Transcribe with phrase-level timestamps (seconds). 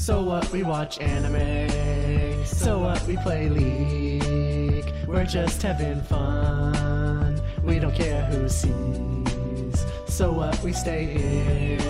[0.00, 0.50] So what?
[0.50, 2.46] We watch anime.
[2.46, 3.06] So what?
[3.06, 4.90] We play League.
[5.06, 7.38] We're just having fun.
[7.62, 9.86] We don't care who sees.
[10.08, 10.58] So what?
[10.62, 11.80] We stay in.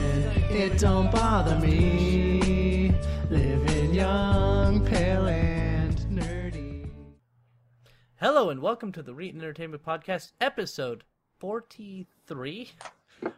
[0.50, 2.92] It don't bother me.
[3.30, 6.90] Living young, pale, and nerdy.
[8.16, 11.04] Hello and welcome to the Reet Entertainment Podcast, episode
[11.38, 12.72] 43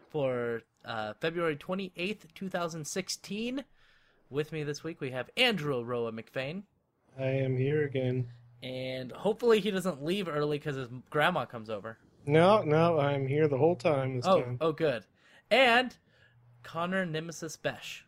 [0.09, 3.63] for uh, February 28th, 2016.
[4.33, 6.63] With me this week we have Andrew Roa McFain,
[7.19, 8.27] I am here again.
[8.63, 11.99] and hopefully he doesn't leave early because his grandma comes over.
[12.25, 14.57] No, no, I'm here the whole time this Oh, time.
[14.59, 15.05] oh, good.
[15.51, 15.95] And
[16.63, 18.07] Connor Nemesis Besh.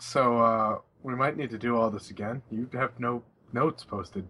[0.00, 2.42] So uh, we might need to do all this again.
[2.50, 4.26] You have no notes posted.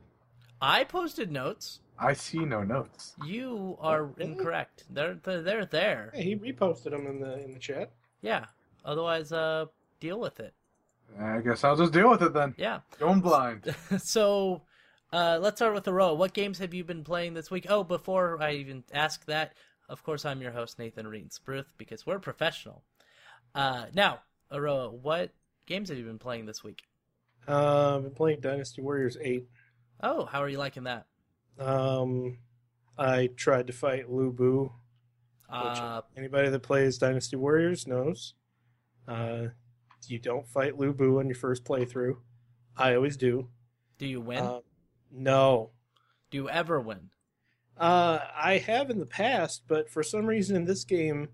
[0.60, 1.80] I posted notes.
[1.98, 3.14] I see no notes.
[3.24, 4.32] You are really?
[4.32, 4.84] incorrect.
[4.90, 6.10] They're they're, they're there.
[6.14, 7.92] Hey, he reposted them in the in the chat.
[8.20, 8.44] Yeah.
[8.84, 9.64] Otherwise, uh,
[10.00, 10.52] deal with it.
[11.20, 12.54] I guess I'll just deal with it then.
[12.58, 12.80] Yeah.
[12.98, 13.74] Going blind.
[13.98, 14.62] so
[15.12, 16.14] uh, let's start with the row.
[16.14, 17.66] What games have you been playing this week?
[17.68, 19.54] Oh, before I even ask that,
[19.88, 22.82] of course, I'm your host, Nathan Reed Spruth, because we're professional.
[23.54, 24.20] Uh, now,
[24.52, 25.32] Aroah, what
[25.66, 26.82] games have you been playing this week?
[27.46, 29.48] Uh, I've been playing Dynasty Warriors eight.
[30.02, 31.06] Oh, how are you liking that?
[31.58, 32.38] Um,
[32.98, 34.62] I tried to fight Lu Bu.
[34.64, 34.70] Which
[35.50, 38.34] Uh, anybody that plays Dynasty Warriors knows.
[39.08, 39.46] Uh,
[40.06, 42.16] you don't fight Lu Bu on your first playthrough.
[42.76, 43.48] I always do.
[43.98, 44.38] do you win?
[44.38, 44.60] Uh,
[45.10, 45.70] no.
[46.30, 47.10] do you ever win?
[47.76, 51.28] Uh, I have in the past, but for some reason in this game,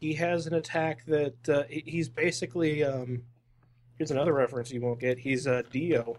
[0.00, 2.84] he has an attack that uh, he's basically.
[2.84, 3.22] Um,
[3.96, 5.18] here's another reference you won't get.
[5.18, 6.18] He's a Dio.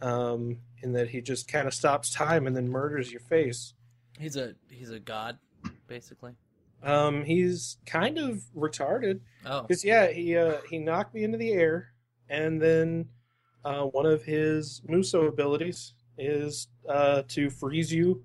[0.00, 3.72] Um, in that he just kind of stops time and then murders your face.
[4.18, 5.38] He's a he's a god,
[5.86, 6.32] basically.
[6.82, 11.52] Um, he's kind of retarded Oh, because yeah, he uh, he knocked me into the
[11.52, 11.92] air,
[12.28, 13.08] and then
[13.64, 18.24] uh, one of his Musou abilities is uh, to freeze you,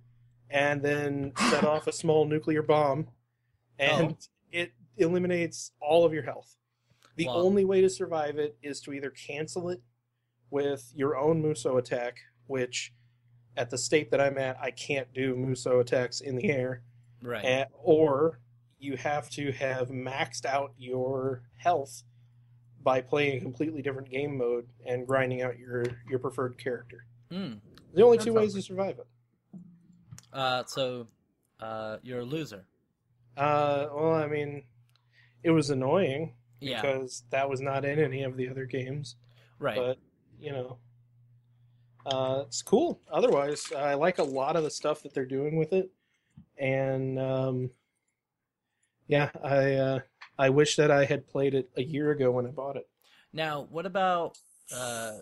[0.50, 3.08] and then set off a small nuclear bomb,
[3.80, 4.18] and Oh.
[4.52, 6.56] it eliminates all of your health.
[7.16, 7.36] The Wow.
[7.36, 9.81] only way to survive it is to either cancel it
[10.50, 12.94] with your own Musou attack, which
[13.58, 16.84] at the state that I'm at, I can't do Musou attacks in the air
[17.22, 17.44] right.
[17.44, 18.40] and, or
[18.81, 22.03] you have to have maxed out your health
[22.84, 27.06] by playing a completely different game mode and grinding out your your preferred character.
[27.31, 27.59] Mm.
[27.94, 29.08] The only That two ways to survive it.
[30.34, 31.08] Uh, so,
[31.59, 32.66] uh, you're a loser.
[33.38, 34.64] Uh, well, I mean,
[35.44, 36.81] it was annoying Yeah.
[36.81, 39.16] because that was not in any of the other games,
[39.59, 39.75] Right.
[39.78, 39.98] but
[40.40, 40.78] you know,
[42.06, 43.00] uh, it's cool.
[43.12, 45.92] Otherwise, I like a lot of the stuff that they're doing with it,
[46.58, 47.72] and um,
[49.12, 50.00] yeah, I uh,
[50.40, 52.88] I wish that I had played it a year ago when I bought it.
[53.34, 54.38] Now, what about
[54.74, 55.18] uh,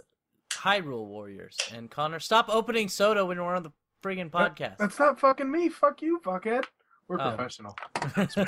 [0.52, 1.58] Hyrule Warriors?
[1.74, 3.72] And Connor, stop opening soda when we're on the
[4.04, 4.78] friggin' podcast.
[4.78, 5.70] That's not fucking me.
[5.70, 6.66] Fuck you, fuckhead.
[7.08, 7.32] We're Oh.
[7.36, 7.76] professional.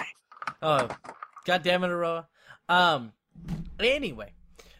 [0.61, 0.87] oh,
[1.45, 2.27] god damn it, Aroah.
[2.69, 3.11] Um,
[3.79, 4.33] anyway,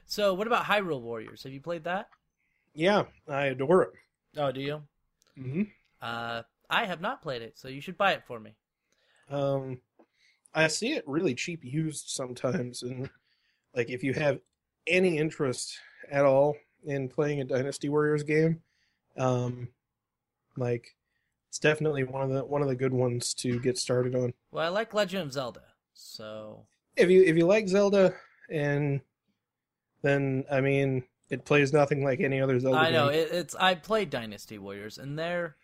[0.06, 1.42] so what about Hyrule Warriors?
[1.44, 2.08] Have you played that?
[2.76, 3.92] Yeah, I adore it.
[4.38, 4.84] Oh, do you?
[5.38, 5.64] Mm-hmm.
[6.02, 8.52] Uh, I have not played it, so you should buy it for me.
[9.30, 9.80] Um,
[10.54, 13.10] I see it really cheap used sometimes, and
[13.76, 14.40] like if you have
[14.88, 15.80] any interest
[16.12, 18.62] at all in playing a Dynasty Warriors game,
[19.18, 19.70] um,
[20.58, 20.96] like
[21.50, 24.34] it's definitely one of the one of the good ones to get started on.
[24.52, 25.64] Well, I like Legend of Zelda,
[25.94, 28.14] so If you if you like Zelda,
[28.50, 29.02] and
[30.02, 32.78] then I mean it plays nothing like any other Zelda.
[32.78, 33.20] I know game.
[33.20, 33.56] it, it's.
[33.56, 35.56] I played Dynasty Warriors, and they're.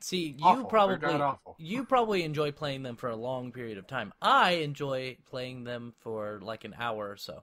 [0.00, 0.64] See, you Awful.
[0.64, 4.12] Probably you probably enjoy playing them for a long period of time.
[4.20, 7.42] I enjoy playing them for like an hour or so,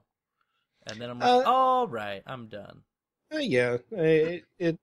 [0.88, 2.82] and then I'm like, Uh, all right, I'm done.
[3.34, 4.80] Uh, yeah, it, it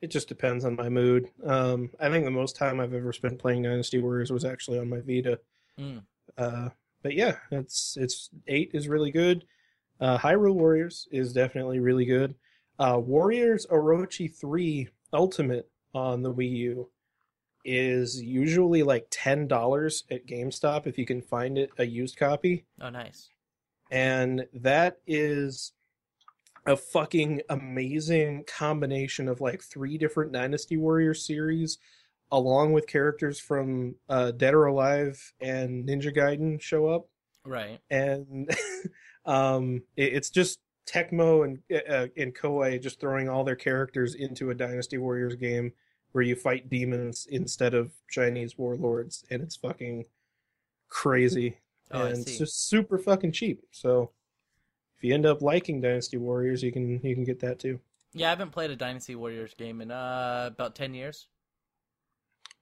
[0.00, 1.30] it just depends on my mood.
[1.46, 4.90] Um, I think the most time I've ever spent playing Dynasty Warriors was actually on
[4.90, 5.40] my Vita.
[5.80, 6.02] Mm.
[6.36, 6.68] Uh,
[7.02, 9.44] but yeah, it's it's eight is really good.
[10.00, 12.34] Uh, Hyrule Warriors is definitely really good.
[12.78, 16.88] Uh, Warriors Orochi three Ultimate on the Wii U
[17.64, 22.66] is usually like ten dollars at GameStop if you can find it a used copy
[22.80, 23.30] Oh, nice.
[23.90, 25.72] and that is
[26.66, 31.76] a fucking amazing combination of like three different Dynasty Warriors series,
[32.32, 37.06] along with characters from uh, Dead or Alive and Ninja Gaiden show up,
[37.44, 37.80] Right.
[37.90, 38.48] and
[39.26, 41.58] um, it, it's just Tecmo and
[41.88, 45.72] uh, and Koei just throwing all their characters into a Dynasty Warriors game
[46.14, 50.06] where you fight demons instead of Chinese warlords, and it's fucking
[50.88, 51.58] crazy
[51.90, 53.62] Oh, and it's just super fucking cheap.
[53.70, 54.10] So
[54.96, 57.80] if you end up liking Dynasty Warriors, you can you can get that too.
[58.12, 61.28] Yeah, I haven't played a Dynasty Warriors game in uh, about ten years.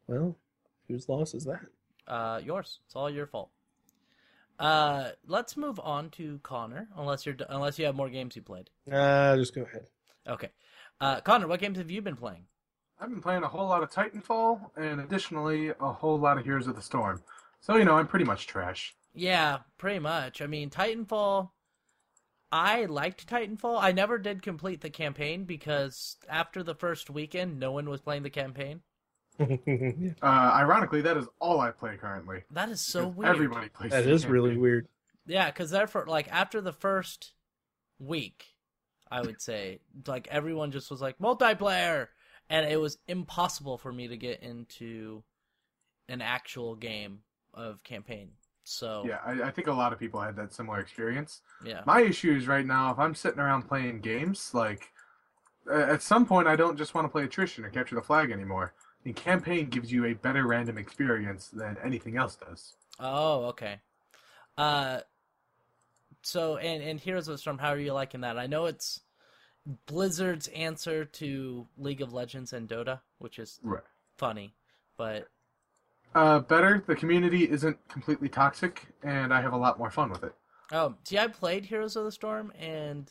[0.06, 0.36] Well,
[0.88, 1.60] whose loss is that?
[2.06, 2.80] Uh, yours.
[2.84, 3.50] It's all your fault.
[4.58, 8.70] Uh, let's move on to Connor, unless you're unless you have more games you played.
[8.90, 9.86] Uh, just go ahead.
[10.28, 10.50] Okay.
[11.00, 12.44] Uh, Connor, what games have you been playing?
[13.02, 16.68] I've been playing a whole lot of Titanfall, and additionally, a whole lot of Heroes
[16.68, 17.20] of the Storm.
[17.60, 18.94] So, you know, I'm pretty much trash.
[19.12, 20.40] Yeah, pretty much.
[20.40, 21.50] I mean, Titanfall.
[22.52, 23.82] I liked Titanfall.
[23.82, 28.22] I never did complete the campaign because after the first weekend, no one was playing
[28.22, 28.82] the campaign.
[29.40, 32.44] Uh, ironically, that is all I play currently.
[32.52, 33.34] That is so weird.
[33.34, 34.86] Everybody plays that the is really weird.
[35.26, 37.32] Yeah, because therefore, like after the first
[37.98, 38.44] week,
[39.10, 42.08] I would say like everyone just was like multiplayer,
[42.52, 45.22] and it was impossible for me to get into
[46.08, 47.20] an actual game
[47.54, 48.30] of campaign.
[48.64, 51.40] So Yeah, I, I think a lot of people had that similar experience.
[51.64, 54.90] yeah, My issue is right now, if I'm sitting around playing games, like,
[55.72, 58.74] at some point I don't just want to play attrition or capture the flag anymore.
[59.04, 62.74] And campaign gives you a better random experience than anything else does.
[62.98, 63.80] Oh, okay.
[64.56, 65.00] Uh,
[66.22, 68.38] so and and Heroes of the Storm, how are you liking that?
[68.38, 69.00] I know it's
[69.86, 73.82] Blizzard's answer to League of Legends and Dota, which is Right.
[74.16, 74.54] funny,
[74.96, 75.28] but
[76.14, 80.24] Uh, better, the community isn't completely toxic, and I have a lot more fun with
[80.24, 80.34] it.
[80.72, 83.08] Oh, see, I played Heroes of the Storm, and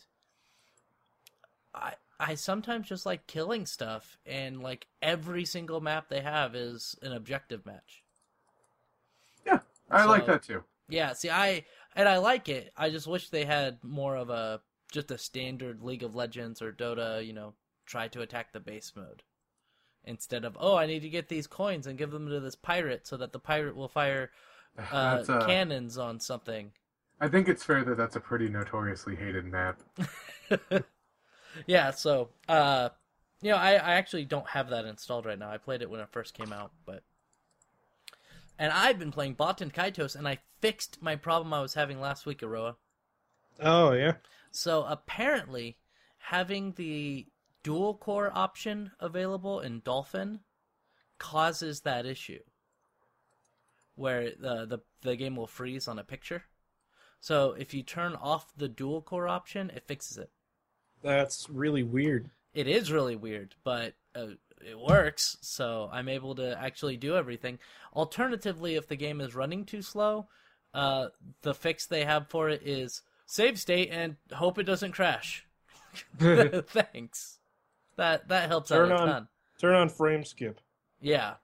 [1.73, 6.95] I I sometimes just like killing stuff, and like every single map they have is
[7.01, 8.03] an objective match.
[9.45, 9.59] Yeah,
[9.89, 10.63] I like that too.
[10.89, 11.65] Yeah, see, I
[11.95, 12.71] and I like it.
[12.77, 16.71] I just wish they had more of a just a standard League of Legends or
[16.71, 17.53] Dota, you know,
[17.85, 19.23] try to attack the base mode
[20.03, 23.07] instead of oh, I need to get these coins and give them to this pirate
[23.07, 24.31] so that the pirate will fire
[24.91, 26.71] uh, That's, uh, cannons on something.
[27.19, 29.81] I think it's fair that that's a pretty notoriously hated map.
[31.67, 32.89] yeah, so uh
[33.41, 35.49] you know, I, I actually don't have that installed right now.
[35.49, 37.01] I played it when it first came out, but
[38.59, 42.25] and I've been playing Baten Kaitos and I fixed my problem I was having last
[42.25, 42.75] week, Aroah.
[43.59, 44.13] Oh yeah.
[44.51, 45.77] So apparently
[46.17, 47.25] having the
[47.63, 50.39] dual core option available in Dolphin
[51.17, 52.39] causes that issue.
[53.95, 56.43] Where the, the the game will freeze on a picture.
[57.19, 60.31] So if you turn off the dual core option, it fixes it.
[61.03, 62.29] That's really weird.
[62.53, 64.27] it is really weird, but uh,
[64.59, 65.37] it works.
[65.41, 67.59] So I'm able to actually do everything.
[67.95, 70.27] Alternatively, if the game is running too slow,
[70.73, 71.07] uh,
[71.41, 73.01] the fix they have for it is
[73.31, 75.45] save state and hope it doesn't crash.
[76.19, 77.39] Thanks.
[77.95, 79.27] That that helps Turn out a on- ton.
[79.59, 80.59] Turn on frame skip.
[80.99, 81.35] Yeah.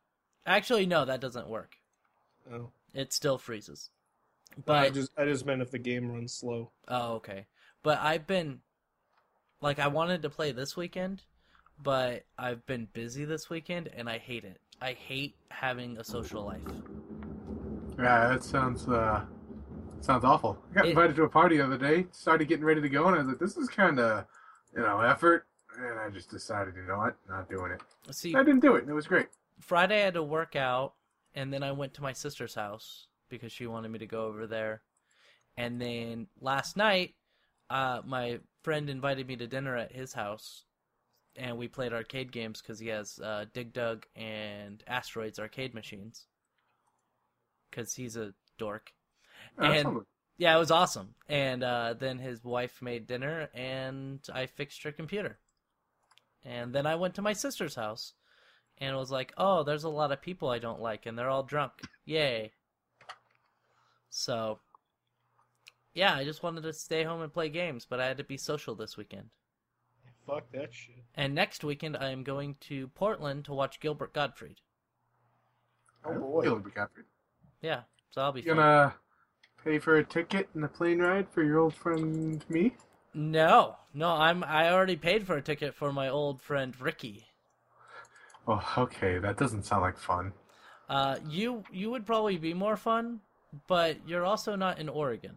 [0.46, 1.78] Actually, no, that doesn't work.
[2.52, 2.72] Oh.
[2.94, 3.90] It still freezes.
[4.66, 6.72] But I But just I just meant if the game runs slow.
[6.88, 7.46] Oh, okay.
[7.84, 8.60] But I've been
[9.62, 11.24] like I wanted to play this weekend,
[11.82, 14.60] but I've been busy this weekend and I hate it.
[14.82, 16.62] I hate having a social life.
[17.98, 19.26] Yeah, that sounds uh
[20.02, 20.58] sounds awful.
[20.72, 23.08] I got It- invited to a party the other day, started getting ready to go,
[23.08, 24.26] and I was like, this is kind of,
[24.76, 25.48] you know, effort.
[25.78, 27.82] And I just decided, you know what, not doing it.
[28.14, 29.28] See, I didn't do it, and it was great.
[29.60, 30.94] Friday I had to work out
[31.34, 34.48] and then I went to my sister's house because she wanted me to go over
[34.48, 34.82] there.
[35.56, 37.16] And then last night,
[37.70, 40.66] uh, my friend invited me to dinner at his house
[41.36, 46.28] and we played arcade games because he has uh, Dig Dug and Asteroids arcade machines.
[47.70, 48.92] Because he's a dork.
[49.60, 50.06] Uh, And- sounds-
[50.40, 51.16] Yeah, it was awesome.
[51.28, 55.40] And uh, then his wife made dinner, and I fixed her computer.
[56.44, 58.14] And then I went to my sister's house,
[58.78, 61.42] and was like, "Oh, there's a lot of people I don't like, and they're all
[61.44, 61.74] drunk.
[62.06, 62.54] Yay!"
[64.10, 64.60] So,
[65.94, 68.38] yeah, I just wanted to stay home and play games, but I had to be
[68.38, 69.30] social this weekend.
[70.26, 71.04] Fuck that shit.
[71.16, 74.60] And next weekend, I am going to Portland to watch Gilbert Gottfried.
[76.06, 76.44] Oh, boy.
[76.44, 77.06] Gilbert like we got it.
[77.62, 78.58] Yeah, so I'll be You fun.
[78.58, 78.96] gonna
[79.68, 82.74] pay for a ticket and a plane ride for your old friend me?
[83.14, 84.44] No, no, I'm.
[84.44, 87.26] I already paid for a ticket for my old friend Ricky.
[88.48, 90.32] Oh, okay, that doesn't sound like fun.
[90.88, 93.20] Uh, you you would probably be more fun,
[93.68, 95.36] but you're also not in Oregon.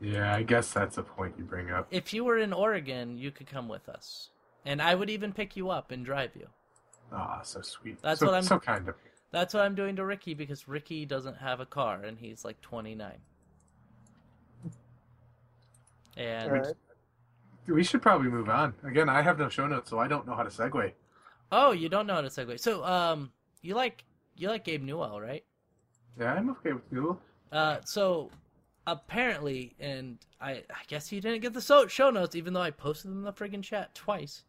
[0.00, 1.88] Yeah, I guess that's a point you bring up.
[1.90, 4.30] If you were in Oregon, you could come with us,
[4.64, 6.48] and I would even pick you up and drive you.
[7.12, 8.00] Ah, so sweet.
[8.00, 8.94] That's so, what I'm- So kind of.
[9.30, 12.60] That's what I'm doing to Ricky because Ricky doesn't have a car and he's like
[12.60, 13.12] 29.
[16.16, 16.74] And Alright.
[17.66, 18.74] We should probably move on.
[18.82, 20.92] Again, I have no show notes, so I don't know how to segue.
[21.52, 22.58] oh, you don't know how to segue.
[22.58, 23.30] So um,
[23.60, 24.04] you like
[24.36, 25.44] you like Gabe Newell, right?
[26.18, 27.20] Yeah, I'm okay with Google.
[27.52, 28.30] Uh, so
[28.86, 33.10] apparently, and I, I guess you didn't get the show notes, even though I posted
[33.10, 34.44] them in the friggin' chat twice.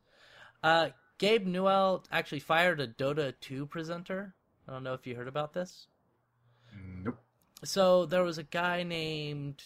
[0.63, 4.33] Uh, Gabe Newell actually fired a Dota 2 presenter.
[4.69, 5.87] I don't know if you heard about this.
[7.03, 7.17] Nope.
[7.63, 9.63] So there was a guy named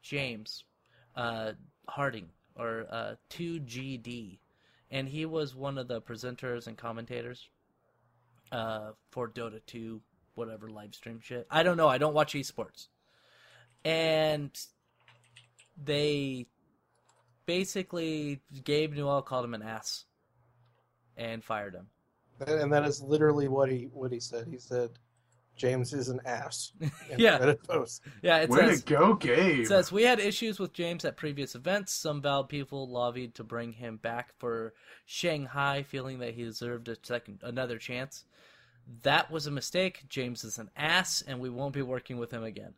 [0.00, 0.64] James
[1.14, 1.52] uh,
[1.86, 4.38] Harding or uh, 2GD,
[4.90, 7.50] and he was one of the presenters and commentators
[8.50, 10.00] uh, for Dota 2,
[10.36, 11.46] whatever live stream shit.
[11.50, 11.88] I don't know.
[11.88, 12.88] I don't watch esports,
[13.84, 14.50] and
[15.84, 16.46] they
[17.44, 20.06] basically Gabe Newell called him an ass
[21.14, 21.88] and fired him.
[22.46, 24.46] And that is literally what he what he said.
[24.48, 24.90] He said
[25.58, 26.72] James is an ass.
[26.80, 27.38] in Yeah.
[27.38, 28.02] Reddit post.
[28.22, 29.60] Yeah, it Way says to go, Gabe.
[29.60, 31.92] It says we had issues with James at previous events.
[31.92, 34.72] Some Valve people lobbied to bring him back for
[35.04, 38.24] Shanghai, feeling that he deserved a second, another chance.
[39.02, 40.04] That was a mistake.
[40.08, 42.74] James is an ass, and we won't be working with him again.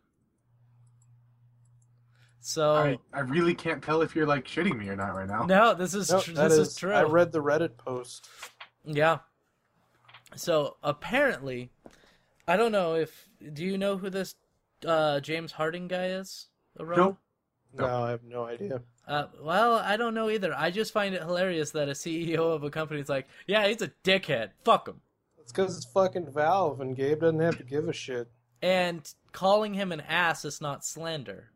[2.41, 5.45] So I, I really can't tell if you're like shitting me or not right now.
[5.45, 6.91] no, this is No, tr- this is, is true.
[6.91, 8.27] I read the Reddit post.
[8.83, 9.19] Yeah.
[10.35, 11.71] So apparently,
[12.47, 14.35] I don't know if do you know who this
[14.85, 16.47] uh, James Harding guy is?
[16.79, 16.97] Around?
[16.97, 17.17] Nope.
[17.73, 18.81] No, I have no idea.
[19.07, 20.53] Uh, well, I don't know either.
[20.55, 23.81] I just find it hilarious that a CEO of a company is like, "Yeah, he's
[23.81, 24.49] a dickhead.
[24.63, 25.01] Fuck him,"
[25.39, 28.29] It's because it's fucking Valve, and Gabe doesn't have to give a shit.
[28.61, 31.49] and calling him an ass is not slander.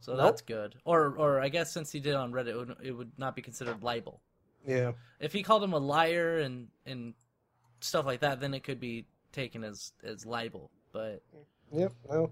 [0.00, 0.20] So Nope.
[0.24, 0.74] that's good.
[0.84, 3.40] Or, or I guess since he did on Reddit, it would, it would not be
[3.42, 4.20] considered libel.
[4.66, 4.92] Yeah.
[5.20, 7.14] If he called him a liar and and
[7.82, 10.70] stuff like that, then it could be taken as as libel.
[10.92, 11.22] But
[11.72, 11.92] Yep.
[12.10, 12.30] No.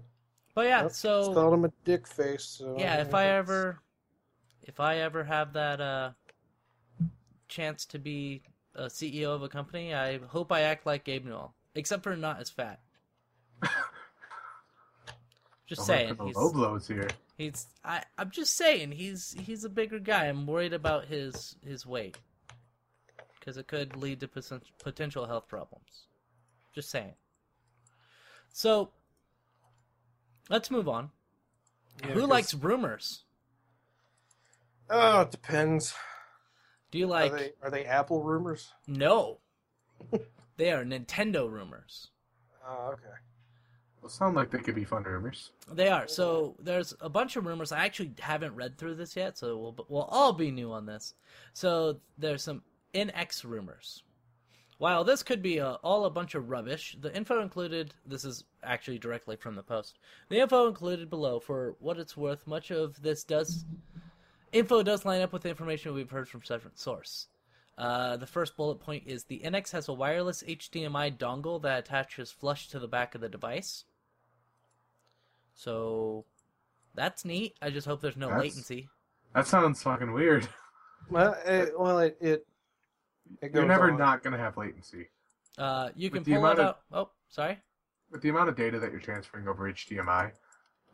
[0.53, 0.91] but yeah, Nope.
[0.91, 2.43] So called him a dick face.
[2.43, 3.79] So yeah, if I that's- ever
[4.63, 6.11] if I ever have that uh
[7.47, 8.43] chance to be
[8.75, 12.39] a CEO of a company, I hope I act like Gabe Newell, except for not
[12.39, 12.79] as fat.
[15.65, 17.07] Just saying, look he's, low blows here.
[17.37, 20.25] he's I I'm just saying he's he's a bigger guy.
[20.25, 22.17] I'm worried about his his weight
[23.41, 24.29] because it could lead to
[24.83, 26.05] potential health problems.
[26.73, 27.15] Just saying.
[28.53, 28.91] So
[30.49, 31.09] let's move on.
[32.01, 33.25] Yeah, Who 'cause- likes rumors?
[34.89, 35.93] Oh, it depends.
[36.91, 38.71] Do you like are they are they Apple rumors?
[38.87, 39.39] No.
[40.57, 42.09] they are Nintendo rumors.
[42.67, 43.03] Oh, okay.
[44.01, 45.51] Well, sound like they could be fun rumors.
[45.71, 46.07] They are.
[46.07, 47.71] So there's a bunch of rumors.
[47.71, 51.13] I actually haven't read through this yet, so we'll we'll all be new on this.
[51.53, 54.03] So there's some NX rumors.
[54.77, 57.93] While this could be a, all a bunch of rubbish, the info included.
[58.05, 59.99] This is actually directly from the post.
[60.29, 63.65] The info included below, for what it's worth, much of this does
[64.51, 67.27] info does line up with the information we've heard from different source.
[67.77, 72.31] Uh, the first bullet point is the NX has a wireless HDMI dongle that attaches
[72.31, 73.85] flush to the back of the device.
[75.55, 76.25] So
[76.95, 77.55] that's neat.
[77.61, 78.89] I just hope there's no That's- latency.
[79.33, 80.47] That sounds fucking weird.
[81.09, 82.45] Well, it, well, it it, it
[83.53, 83.97] You're never on.
[83.97, 85.07] not gonna have latency.
[85.57, 86.79] Uh, you can With the pull it amount of- out.
[86.91, 87.59] Oh, sorry.
[88.09, 90.31] With the amount of data that you're transferring over HDMI,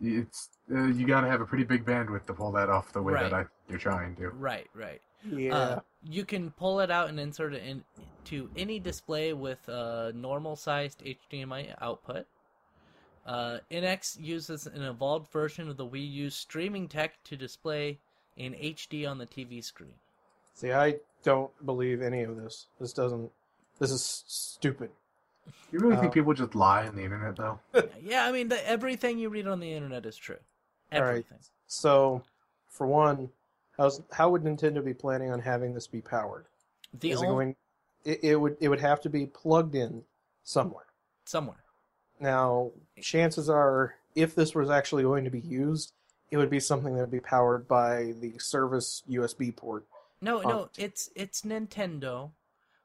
[0.02, 3.14] it's uh, you gotta have a pretty big bandwidth to pull that off the way
[3.14, 4.30] that I, you're trying to.
[4.30, 5.02] Right, right.
[5.26, 5.56] Yeah.
[5.58, 10.56] Uh, you can pull it out and insert it into any display with a normal
[10.56, 12.28] sized HDMI output.
[13.26, 17.98] Uh, NX uses an evolved version of the Wii U's streaming tech to display
[18.38, 19.94] in HD on the TV screen.
[20.54, 22.68] See, I don't believe any of this.
[22.80, 23.30] This doesn't.
[23.80, 24.90] This is stupid.
[25.74, 27.60] You really think um, people just lie on the internet though?
[28.02, 30.38] yeah, I mean, the, everything you read on the internet is true.
[30.94, 31.10] All right.
[31.10, 31.40] Everything.
[31.68, 32.24] So,
[32.70, 33.30] for one,
[33.78, 36.46] how's how would Nintendo be planning on having this be powered?
[36.98, 37.56] The is it only going?
[38.06, 40.04] It, it would it would have to be plugged in
[40.46, 40.86] somewhere.
[41.26, 41.58] somewhere.
[42.22, 45.92] Now, chances are, if this was actually going to be used,
[46.32, 49.84] it would be something that would be powered by the service USB port.
[50.22, 50.50] No, Oh.
[50.50, 52.32] no, it's it's Nintendo.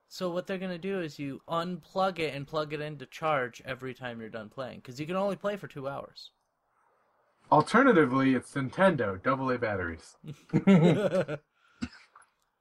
[0.09, 3.63] So what they're gonna do is you unplug it and plug it in to charge
[3.65, 6.31] every time you're done playing, because you can only play for two hours.
[7.51, 10.17] Alternatively, it's Nintendo AA batteries.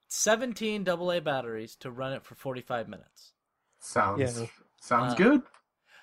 [0.08, 3.32] Seventeen AA batteries to run it for forty-five minutes.
[3.80, 4.46] Sounds Yeah.
[4.80, 5.42] sounds Uh, good.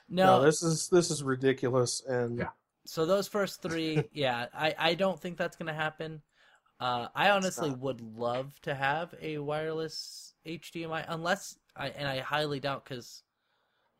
[0.07, 2.49] No, no, this is this is ridiculous, and Yeah.
[2.85, 6.21] so those first three, yeah, I I don't think that's gonna happen.
[6.79, 12.59] Uh, I honestly would love to have a wireless HDMI, unless I and I highly
[12.61, 13.23] doubt because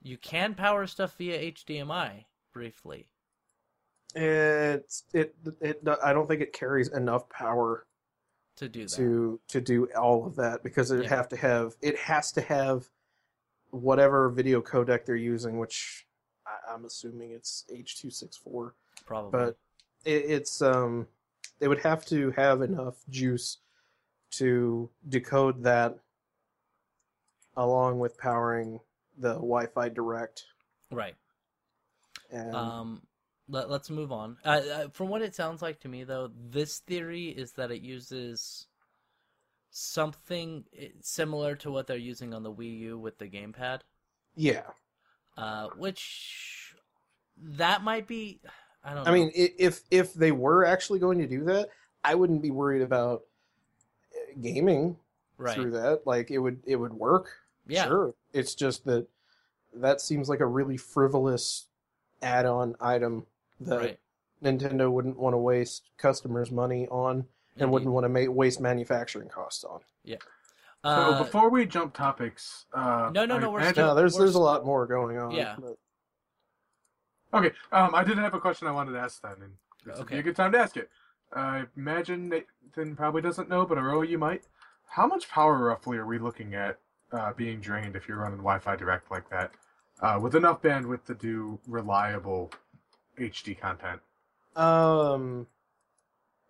[0.02, 3.08] you can power stuff via HDMI briefly.
[4.16, 7.86] it's it it I don't think it carries enough power
[8.56, 8.96] to do that.
[8.96, 11.10] to to do all of that because it'd Yeah.
[11.10, 12.90] have to have it has to have
[13.72, 16.08] whatever video codec they're using, which
[16.48, 18.74] I, I'm assuming it's H two six four.
[19.06, 19.32] Probably.
[19.32, 19.58] But
[20.06, 21.08] it, it's um,
[21.60, 23.58] they would have to have enough juice
[24.32, 25.98] to decode that,
[27.56, 28.80] along with powering
[29.18, 30.46] the Wi-Fi Direct.
[30.92, 31.16] Right.
[32.32, 33.02] And Um,
[33.50, 34.38] let, let's move on.
[34.46, 37.82] Uh, uh, from what it sounds like to me, though, this theory is that it
[37.82, 38.68] uses
[39.72, 43.82] something eh, similar to what they're using on the Wii U with the gamepad,
[44.36, 44.62] yeah,
[45.38, 46.76] uh, which
[47.38, 48.42] that might be.
[48.84, 49.04] I don't.
[49.06, 49.12] Know.
[49.12, 51.70] Mean, if if they were actually going to do that,
[52.04, 53.24] I wouldn't be worried about
[54.16, 54.98] uh, gaming
[55.38, 55.54] right?
[55.54, 56.02] through that.
[56.06, 57.30] Like it would it would work.
[57.68, 57.86] Yeah.
[57.88, 58.14] Sure.
[58.34, 59.08] It's just that
[59.74, 61.68] that seems like a really frivolous
[62.22, 63.26] add-on item
[63.62, 64.00] that Right.
[64.44, 67.26] Nintendo wouldn't want to waste customers' money on and
[67.58, 67.72] Indeed.
[67.74, 69.82] wouldn't want to ma- waste manufacturing costs on.
[70.08, 70.18] So
[70.90, 74.14] Uh, before we jump topics, uh, No, no, I no, we're imagine- still- No, there's
[74.16, 75.32] we're there's a s- lot more going on.
[75.32, 75.56] Yeah.
[75.60, 75.78] but-
[77.34, 79.54] Okay, um, I did have a question I wanted to ask then, and
[79.86, 80.90] this would be a good time to ask it.
[81.32, 84.44] I imagine Nathan probably doesn't know, but Aroah, you might.
[84.88, 86.80] How much power roughly are we looking at
[87.12, 89.52] uh, being drained if you're running Wi-Fi Direct like that,
[90.02, 92.52] uh, with enough bandwidth to do reliable
[93.20, 94.02] HD content?
[94.56, 95.46] Um,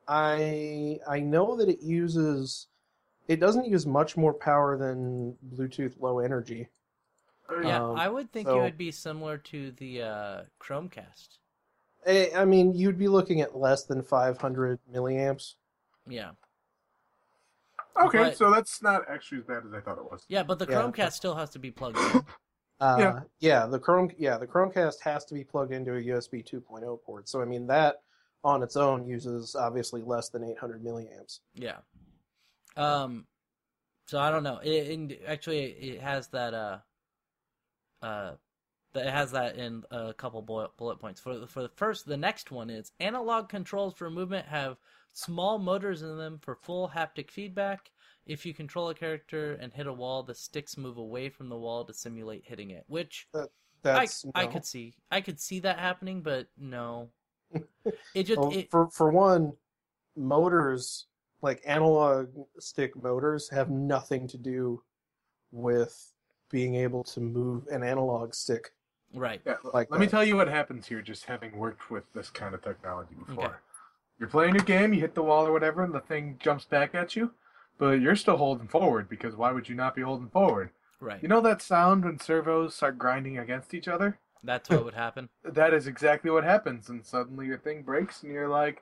[0.07, 2.67] I I know that it uses.
[3.27, 6.69] It doesn't use much more power than Bluetooth Low Energy.
[7.63, 11.37] Yeah, um, I would think it would be similar to the uh, Chromecast.
[12.07, 15.55] I, I mean, you'd be looking at less than 500 milliamps.
[16.07, 16.31] Yeah,
[18.01, 20.25] Okay, But- so that's not actually as bad as I thought it was.
[20.29, 20.81] yeah, but the Yeah.
[20.81, 22.23] Chromecast still has to be plugged in.
[22.81, 23.19] Uh, Yeah.
[23.41, 27.27] yeah, the Chrome, yeah, the Chromecast has to be plugged into a USB 2.0 port.
[27.27, 28.03] So I mean, that
[28.41, 31.41] on its own uses obviously less than 800 milliamps.
[31.53, 31.79] Yeah.
[32.77, 33.27] Um.
[34.07, 34.59] So I don't know.
[34.63, 36.53] It, and actually, it has that.
[36.53, 36.77] Uh.
[38.01, 38.33] Uh.
[38.93, 41.21] That it has that in a couple bullet, bullet points.
[41.21, 44.77] For the, for the first, the next one is analog controls for movement have
[45.13, 47.91] small motors in them for full haptic feedback.
[48.25, 51.57] If you control a character and hit a wall, the sticks move away from the
[51.57, 52.83] wall to simulate hitting it.
[52.87, 53.45] Which I,
[53.81, 54.51] That's I no.
[54.51, 54.95] could see.
[55.11, 57.09] I could see that happening, but no.
[58.13, 59.53] It just Well, it, for for one,
[60.15, 61.07] motors
[61.41, 64.83] like analog stick motors have nothing to do
[65.51, 66.11] with
[66.49, 68.71] being able to move an analog stick.
[69.13, 69.41] right.
[69.45, 72.53] Yeah, Like let me tell you what happens here, just having worked with this kind
[72.53, 73.45] of technology before.
[73.45, 73.53] Okay.
[74.19, 76.93] You're playing your game, you hit the wall or whatever, and the thing jumps back
[76.93, 77.31] at you,
[77.77, 80.71] but you're still holding forward because why would you not be holding forward?
[80.99, 81.21] Right.
[81.23, 84.19] You know that sound when servos start grinding against each other?
[84.43, 85.29] That's what would happen.
[85.43, 88.81] That is exactly what happens, and suddenly your thing breaks, and you're like,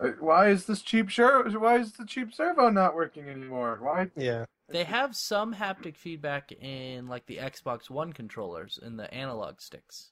[0.00, 1.48] uh, "Why is this cheap sure?
[1.58, 3.78] Why is the cheap servo not working anymore?
[3.80, 4.46] Why?" Yeah.
[4.68, 10.10] They have some haptic feedback in like the Xbox One controllers in the analog sticks.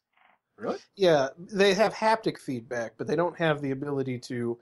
[0.56, 0.78] Really?
[0.96, 4.58] Yeah, they have haptic feedback, but they don't have the ability to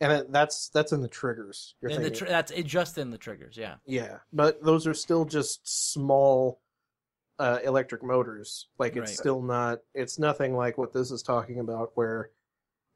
[0.00, 1.74] and it, that's that's in the triggers.
[1.80, 3.76] You're And the tr- that's just in the triggers, yeah.
[3.86, 5.60] Yeah, but those are still just
[5.92, 6.60] small
[7.38, 8.68] uh, electric motors.
[8.78, 9.18] Like it's Right.
[9.18, 9.78] still not.
[9.94, 12.30] It's nothing like what this is talking about, where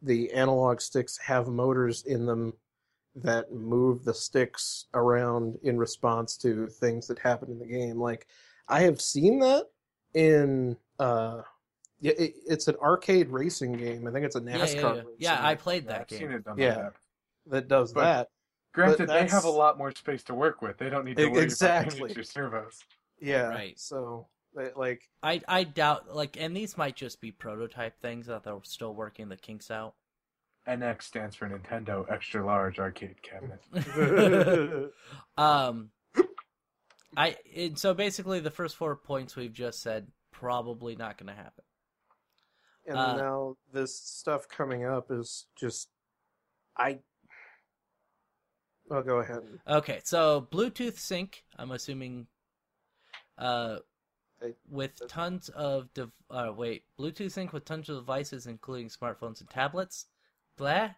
[0.03, 2.55] the analog sticks have motors in them
[3.17, 7.99] that move the sticks around in response to things that happen in the game.
[8.01, 8.27] Like
[8.69, 9.65] I have seen that
[10.15, 10.77] in.
[10.99, 11.43] Uh,
[12.03, 14.07] yeah, it, it's an arcade racing game.
[14.07, 14.49] I think it's a NASCAR.
[14.49, 14.89] yeah, yeah.
[14.93, 16.19] racing Yeah, I played Yeah, that I've game.
[16.19, 16.69] seen it done Yeah.
[16.69, 16.93] like that.
[17.47, 18.29] that does but- that.
[18.73, 20.79] Granted, they have a lot more space to work with.
[20.79, 21.99] They don't need to worry exactly.
[21.99, 22.79] about miniature servos.
[23.21, 23.49] Yeah.
[23.49, 23.77] Right.
[23.79, 28.59] So like I I doubt like and these might just be prototype things that they're
[28.63, 29.95] still working the kinks out.
[30.69, 33.61] NX stands for Nintendo Extra Large Arcade Cabinet.
[35.39, 35.91] um
[37.17, 41.35] I and so basically the first four points we've just said probably not going to
[41.35, 41.65] happen.
[42.87, 45.89] And Uh, now this stuff coming up is just
[46.77, 47.01] I
[48.91, 49.43] I'll go ahead.
[49.69, 52.27] Okay, so Bluetooth sync, I'm assuming
[53.39, 53.79] uh
[54.69, 59.51] with tons of dev- uh wait, Bluetooth sync with tons of devices including smartphones and
[59.51, 60.07] tablets.
[60.61, 60.91] Blah.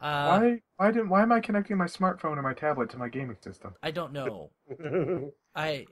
[0.00, 0.62] Uh why?
[0.76, 1.08] Why didn't?
[1.08, 3.74] Why am I connecting my smartphone and my tablet to my gaming system?
[3.82, 4.50] I don't know.
[5.56, 5.86] I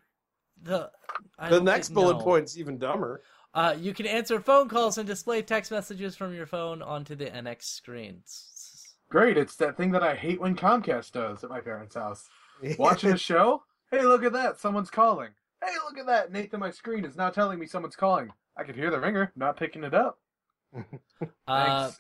[0.62, 0.90] the
[1.38, 2.22] I don't next think- bullet no.
[2.22, 3.22] point's even dumber.
[3.52, 7.24] Uh, you can answer phone calls and display text messages from your phone onto the
[7.26, 8.94] NX screens.
[9.08, 9.36] Great!
[9.36, 12.28] It's that thing that I hate when Comcast does at my parents' house.
[12.78, 13.62] Watching a show.
[13.90, 14.60] Hey, look at that!
[14.60, 15.30] Someone's calling.
[15.64, 16.30] Hey, look at that!
[16.32, 18.30] Nathan, my screen is now telling me someone's calling.
[18.56, 20.20] I could hear the ringer, not picking it up.
[21.48, 21.98] Uh, Thanks.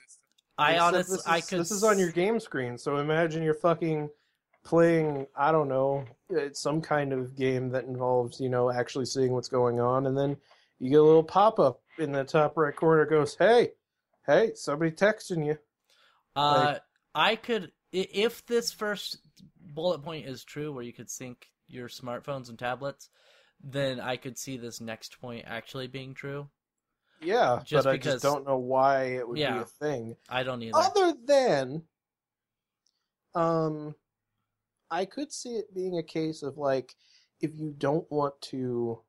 [0.58, 1.60] I honestly, this I is- could.
[1.60, 4.10] This is on your game screen, so imagine you're fucking
[4.64, 5.26] playing.
[5.36, 9.48] I don't know, it's some kind of game that involves you know actually seeing what's
[9.48, 10.36] going on, and then
[10.78, 13.04] you get a little pop up in the top right corner.
[13.06, 13.72] Goes, hey,
[14.26, 15.58] hey, somebody texting you.
[16.34, 16.76] Uh,
[17.14, 19.18] I could if this first
[19.60, 23.08] bullet point is true, where you could sync your smartphones and tablets,
[23.62, 26.48] then I could see this next point actually being true.
[27.20, 30.16] Yeah, Just but I just don't know why it would be a thing.
[30.28, 30.76] I don't either.
[30.76, 31.82] Other than,
[33.34, 33.94] um,
[34.90, 36.94] I could see it being a case of like,
[37.40, 39.00] if you don't want to,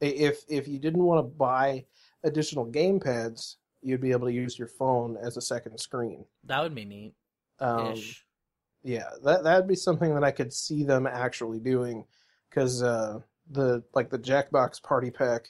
[0.00, 1.84] if if you didn't want to buy
[2.24, 6.24] additional game pads, you'd be able to use your phone as a second screen.
[6.44, 7.14] that would be neat.
[7.60, 7.94] Um,
[8.82, 12.04] yeah, that that'd be something that I could see them actually doing,
[12.48, 15.48] because uh, the like the Jackbox Party Pack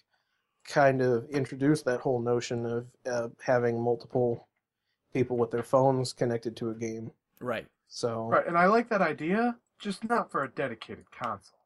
[0.69, 4.47] kind of introduced that whole notion of uh, having multiple
[5.13, 7.11] people with their phones connected to a game.
[7.41, 7.67] Right.
[7.89, 11.59] So Right, and I like that idea, just not for a dedicated console.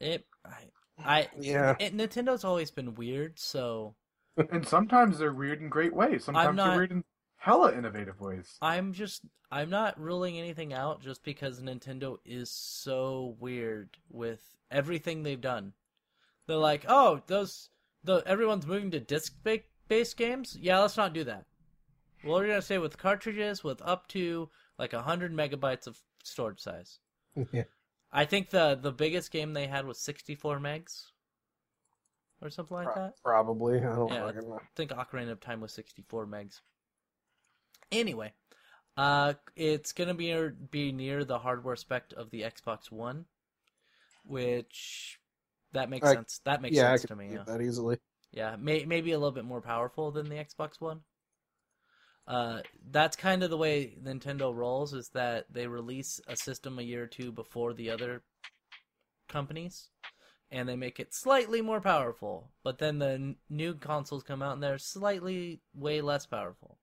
[0.00, 0.26] It.
[0.44, 0.64] I.
[0.98, 1.28] I.
[1.38, 1.76] Yeah.
[1.78, 3.94] It, Nintendo's always been weird, so
[4.50, 6.24] and sometimes they're weird in great ways.
[6.24, 7.04] Sometimes not- they're weird in
[7.36, 8.58] hella innovative ways.
[8.60, 9.22] I'm just.
[9.52, 15.72] I'm not ruling anything out just because Nintendo is so weird with everything they've done.
[16.46, 17.68] They're like, oh, those
[18.04, 20.56] the everyone's moving to disc ba- based games.
[20.58, 21.46] Yeah, let's not do that.
[22.24, 26.98] Well, we're gonna say with cartridges with up to like hundred megabytes of storage size.
[27.52, 27.64] yeah.
[28.12, 31.04] I think the the biggest game they had was 64 megs,
[32.42, 33.14] or something like that.
[33.22, 34.30] probably I don't Yeah.
[34.32, 34.58] know.
[34.60, 36.60] I think Ocarina of Time was 64 megs.
[37.92, 38.32] Anyway,
[38.96, 40.34] uh, it's gonna be
[40.70, 43.26] be near the hardware spec of the Xbox One,
[44.24, 45.19] which
[45.72, 46.40] that makes I- sense.
[46.44, 47.32] That makes Yeah, sense could to me.
[47.32, 47.98] Yeah, that easily.
[48.32, 51.00] yeah, may, maybe a little bit more powerful than the Xbox One.
[52.26, 54.92] Uh, that's kind of the way Nintendo rolls.
[54.94, 58.22] Is that they release a system a year or two before the other
[59.28, 59.88] companies,
[60.50, 62.52] and they make it slightly more powerful.
[62.62, 66.78] But then the n- new consoles come out and they're slightly way less powerful.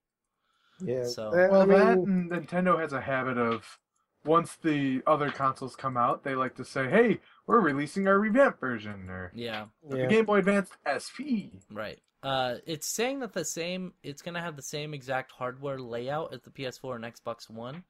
[0.82, 1.06] Yeah.
[1.06, 3.80] So- Eh, Well, I that mean, and Nintendo has a habit of
[4.26, 8.60] once the other consoles come out, they like to say, "Hey, we're releasing our revamped
[8.60, 10.06] version," or Yeah, the yeah.
[10.08, 11.58] Game Boy Advance SP.
[11.72, 12.00] right.
[12.24, 13.94] Uh, it's saying that the same.
[14.04, 17.84] It's gonna have the same exact hardware layout as the PS4 and Xbox One,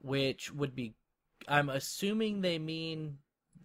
[0.00, 0.94] which would be.
[1.48, 3.18] I'm assuming they mean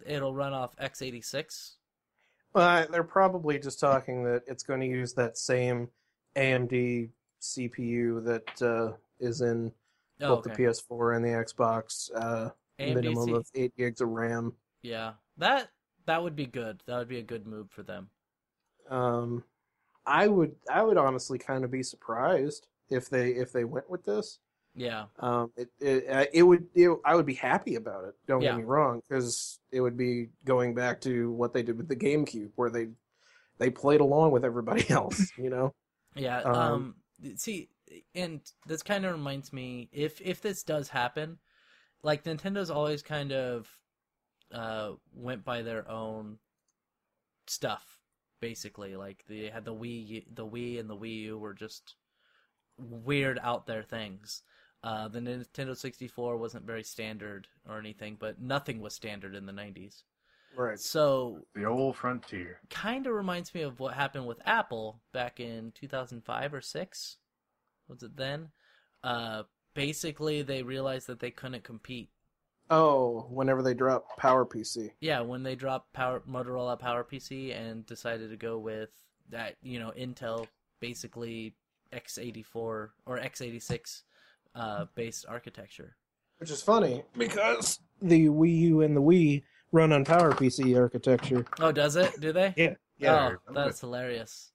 [0.04, 1.76] it'll run off x86.
[2.54, 5.88] Uh, they're probably just talking that it's going to use that same
[6.36, 9.72] AMD CPU that uh, is in
[10.22, 10.54] Oh, both okay.
[10.54, 12.10] the PS4 and the Xbox.
[12.14, 14.52] Uh, minimum AMD, of eight gigs of RAM.
[14.82, 15.70] Yeah, that
[16.06, 16.82] that would be good.
[16.86, 18.10] That would be a good move for them.
[18.88, 19.44] Um,
[20.06, 24.04] I would I would honestly kind of be surprised if they if they went with
[24.04, 24.38] this.
[24.74, 28.14] Yeah, Um, it it, it would it, I would be happy about it.
[28.26, 28.48] Don't Yeah.
[28.48, 31.96] get me wrong, because it would be going back to what they did with the
[31.96, 32.88] GameCube, where they
[33.58, 35.32] they played along with everybody else.
[35.36, 35.74] You know.
[36.14, 36.44] yeah.
[36.44, 36.94] Um, Um,
[37.36, 37.68] see,
[38.14, 41.38] and this kind of reminds me if if this does happen,
[42.02, 43.68] like Nintendo's always kind of
[44.52, 46.38] uh went by their own
[47.46, 47.98] stuff
[48.40, 48.96] basically.
[48.96, 51.94] Like they had the Wii the Wii and the Wii U were just
[52.78, 54.42] weird out there things.
[54.82, 59.52] Uh the Nintendo 64 wasn't very standard or anything but nothing was standard in the
[59.52, 60.02] 90s
[60.56, 60.80] Right.
[60.80, 62.60] so The old frontier.
[62.70, 67.16] kind of reminds me of what happened with Apple back in 2005 or 6
[67.88, 68.48] was it then?
[69.04, 69.42] Uh
[69.74, 72.08] basically they realized that they couldn't compete
[72.70, 74.92] Oh, whenever they drop Power PC.
[75.00, 78.90] Yeah, when they dropped Power Motorola Power PC and decided to go with
[79.30, 80.46] that, you know, Intel
[80.78, 81.54] basically
[81.92, 84.02] x84 or x86
[84.54, 85.96] uh, based architecture.
[86.38, 91.44] Which is funny because the Wii U and the Wii run on Power PC architecture.
[91.58, 92.20] Oh, does it?
[92.20, 92.54] Do they?
[92.56, 92.74] Yeah.
[93.00, 94.52] Yeah, oh, that's hilarious.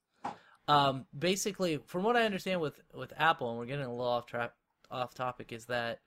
[0.68, 4.28] Um, basically, from what I understand with with Apple, and we're getting a little off
[4.28, 4.54] track,
[4.92, 6.00] off topic, is that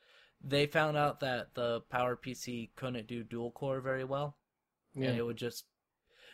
[0.42, 4.36] they found out that the Power PC couldn't do dual core very well.
[4.94, 5.08] Yeah.
[5.10, 5.64] and it would just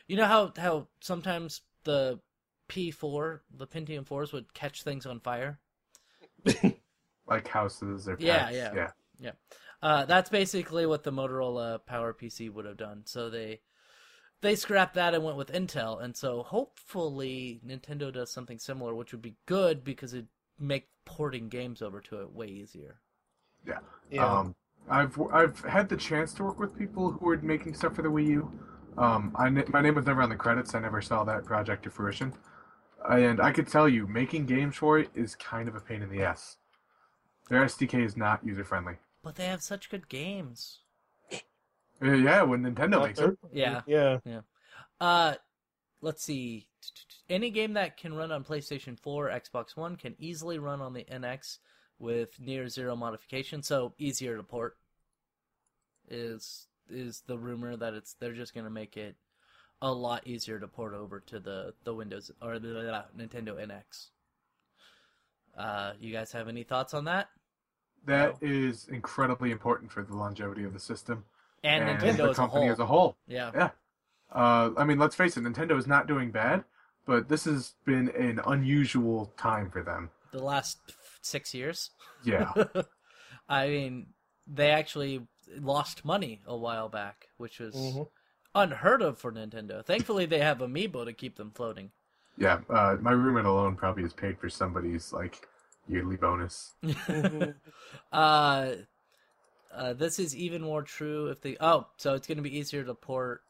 [0.06, 2.20] you know how how sometimes the
[2.68, 5.58] P4 the Pentium 4s would catch things on fire
[7.26, 8.54] Like houses or Yeah, pets.
[8.54, 8.90] yeah.
[9.18, 9.32] yeah.
[9.82, 13.60] uh, that's basically what the Motorola Power PC would have done so they
[14.40, 19.12] they scrapped that and went with Intel and so hopefully Nintendo does something similar which
[19.12, 23.00] would be good because it'd make porting games over to it way easier
[24.10, 24.26] Yeah.
[24.26, 24.54] Um,
[24.88, 28.08] I've I've had the chance to work with people who were making stuff for the
[28.10, 28.52] Wii U.
[28.98, 30.74] Um, I ne- my name was never on the credits.
[30.74, 32.32] I never saw that project to fruition,
[33.10, 36.10] and I could tell you, making games for it is kind of a pain in
[36.10, 36.58] the ass.
[37.48, 38.96] Their SDK is not user friendly.
[39.22, 40.80] but they have such good games
[42.02, 43.22] Uh, yeah, when Nintendo makes it.
[43.22, 43.80] third- Yeah.
[43.86, 44.40] Yeah.
[45.00, 45.34] Uh,
[46.02, 46.68] let's see.
[47.30, 51.04] Any game that can run on PlayStation 4, Xbox One can easily run on the
[51.04, 51.58] NX
[51.98, 54.76] with near zero modification, so easier to port.
[56.08, 59.16] Is is the rumor that it's they're just gonna make it
[59.80, 64.08] a lot easier to port over to the the Windows or the, the Nintendo NX.
[65.56, 67.28] Uh, you guys have any thoughts on that?
[68.06, 71.24] That is incredibly important for the longevity of the system
[71.62, 73.16] And, and Nintendo the as company as a whole.
[73.26, 73.50] yeah.
[73.54, 73.70] Yeah.
[74.32, 76.64] Uh, I mean, let's face it, Nintendo is not doing bad,
[77.06, 80.10] but this has been an unusual time for them.
[80.32, 80.78] the last
[81.24, 81.90] six years.
[82.24, 82.52] Yeah.
[83.48, 84.06] I mean,
[84.46, 85.26] they actually
[85.58, 88.08] lost money a while back, which was Mhm.
[88.54, 89.84] unheard of for Nintendo.
[89.84, 91.90] Thankfully, they have Amiibo to keep them floating.
[92.36, 92.60] yeah.
[92.68, 95.48] Uh, my roommate alone probably has paid for somebody's like
[95.88, 96.72] yearly bonus.
[98.12, 98.74] uh,
[99.72, 101.56] uh, this is even more true if they.
[101.60, 103.42] Oh, so it's going to be easier to port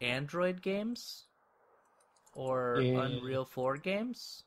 [0.00, 1.24] Android games
[2.34, 2.94] or Yeah.
[2.94, 4.44] Unreal 4 games.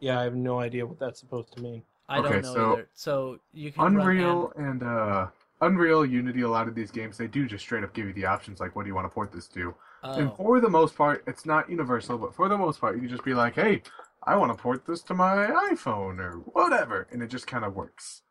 [0.00, 1.82] Yeah, I have no idea what that's supposed to mean.
[2.12, 2.88] I Okay, don't know so either.
[2.94, 5.26] So you can run Unreal and uh,
[5.62, 8.26] Unreal, Unity, a lot of these games they do just straight up give you the
[8.26, 9.74] options like, what do you want to port this to?
[10.02, 12.96] And- And oh, for the most part, it's not universal, but for the most part,
[12.96, 13.82] you can just be like, hey,
[14.24, 17.74] I want to port this to my iPhone or whatever, and it just kind of
[17.74, 18.22] works.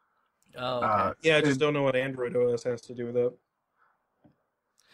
[0.58, 0.86] oh, okay.
[0.86, 3.34] Uh, Yeah, I and- just don't know what Android OS has to do with that.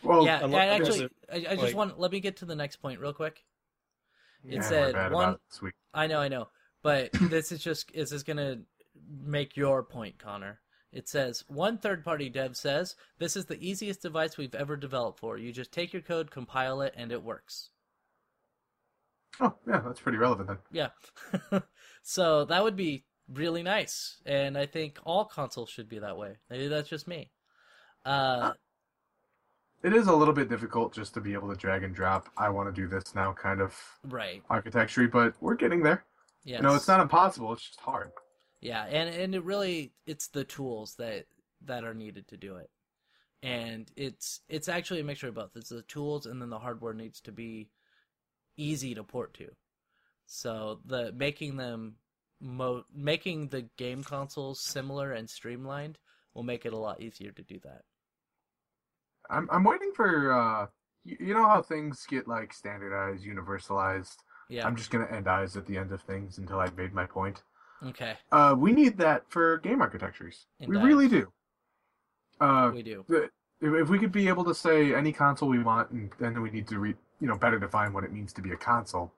[0.03, 2.45] well, yeah, unless- I actually, it, I, I just like- want let me get to
[2.45, 3.43] the next point real quick.
[4.43, 5.73] It yeah, we're said one- about it this week.
[5.93, 6.47] I know, I know,
[6.83, 8.59] but this is just is this is gonna
[9.09, 10.59] make your point, Connor.
[10.91, 15.37] It says one third-party dev says this is the easiest device we've ever developed for.
[15.37, 17.69] You just take your code, compile it, and it works.
[19.39, 20.57] Oh, yeah, that's pretty relevant then.
[20.71, 21.59] Yeah,
[22.03, 26.37] so that would be really nice, and I think all consoles should be that way.
[26.49, 27.31] Maybe that's just me.
[28.05, 28.53] Uh,
[29.83, 32.29] It is a little bit difficult just to be able to drag and drop.
[32.37, 34.41] I want to do this now, kind of right.
[34.49, 36.03] architecture, but we're getting there.
[36.43, 36.61] Yes.
[36.61, 37.53] You know, it's not impossible.
[37.53, 38.11] It's just hard.
[38.61, 41.25] Yeah, and and it really it's the tools that
[41.65, 42.69] that are needed to do it.
[43.43, 45.51] And it's it's actually a mixture of both.
[45.55, 47.69] It's the tools and then the hardware needs to be
[48.57, 49.49] easy to port to.
[50.25, 51.95] So the making them
[52.41, 55.99] mo- making the game consoles similar and streamlined
[56.33, 57.81] will make it a lot easier to do that.
[59.29, 60.67] I'm I'm waiting for uh,
[61.03, 64.17] you, you know how things get like standardized, universalized.
[64.49, 64.65] Yeah.
[64.65, 67.43] I'm just gonna end eyes at the end of things until I've made my point.
[67.85, 68.15] Okay.
[68.31, 70.45] Uh, we need that for game architectures.
[70.59, 70.85] In we dice.
[70.85, 71.31] really do.
[72.39, 73.05] Uh, we do.
[73.09, 73.29] if,
[73.73, 76.67] if we could be able to say any console we want, and then we need
[76.67, 79.11] to re, you know better define what it means to be a console.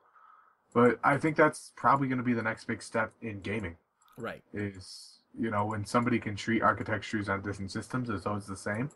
[0.74, 3.76] But I think that's probably going to be the next big step in gaming.
[4.18, 4.42] Right.
[4.54, 8.58] Is you know when somebody can treat architectures on different systems as though it's the
[8.58, 8.90] same,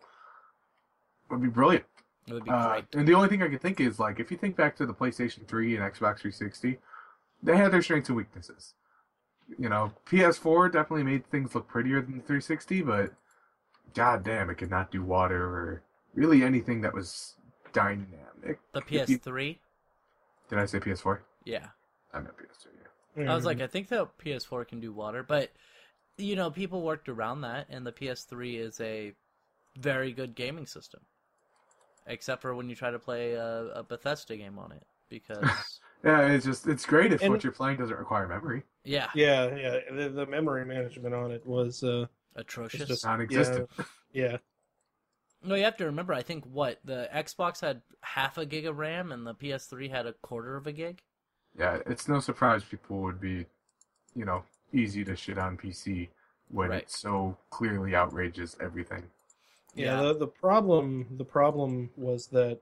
[1.29, 1.85] would be brilliant.
[2.27, 2.85] It would be Uh, great.
[2.95, 4.93] and the only thing I can think is like if you think back to the
[4.93, 6.79] PlayStation 3 and Xbox 360,
[7.41, 8.73] they had their strengths and weaknesses.
[9.57, 13.13] You know, PS4 definitely made things look prettier than the 360, but
[13.93, 15.83] god damn, it could not do water or
[16.15, 17.35] really anything that was
[17.71, 18.59] dynamic.
[18.73, 19.57] The PS3?
[20.49, 21.19] Did I say PS4?
[21.45, 21.67] Yeah.
[22.13, 22.65] I meant PS3.
[22.65, 23.21] Yeah.
[23.21, 23.29] Mm-hmm.
[23.29, 25.51] I was like, I think the PS4 can do water, but
[26.17, 29.13] you know, people worked around that, and the PS3 is a
[29.77, 31.01] very good gaming system,
[32.05, 36.27] except for when you try to play a, a Bethesda game on it, because Yeah,
[36.27, 38.63] it's just it's great if And- what you're playing doesn't require memory.
[38.83, 39.79] yeah, yeah, yeah.
[39.91, 42.87] The, the memory management on it was, uh, atrocious.
[42.87, 43.69] just- Non-existent.
[44.11, 44.37] yeah,
[45.43, 46.13] No, you have to remember.
[46.13, 50.05] I think what the Xbox had half a gig of RAM, and the PS3 had
[50.05, 51.01] a quarter of a gig.
[51.57, 53.45] Yeah, it's no surprise people would be,
[54.15, 56.09] you know, easy to shit on PC
[56.49, 56.81] when Right.
[56.83, 59.09] it so clearly outrages everything.
[59.75, 60.01] yeah.
[60.01, 62.59] The the problem the problem was that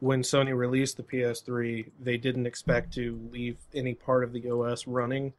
[0.00, 4.86] when Sony released the PS3, they didn't expect to leave any part of the OS
[4.86, 5.32] running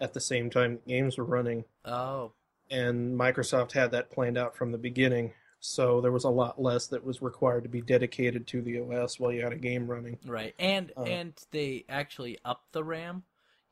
[0.00, 1.64] at the same time games were running.
[1.84, 2.32] Oh,
[2.70, 5.32] and Microsoft had that planned out from the beginning.
[5.60, 9.20] So there was a lot less that was required to be dedicated to the OS
[9.20, 10.18] while you had a game running.
[10.26, 11.02] right, and Uh.
[11.02, 13.22] and they actually upped the RAM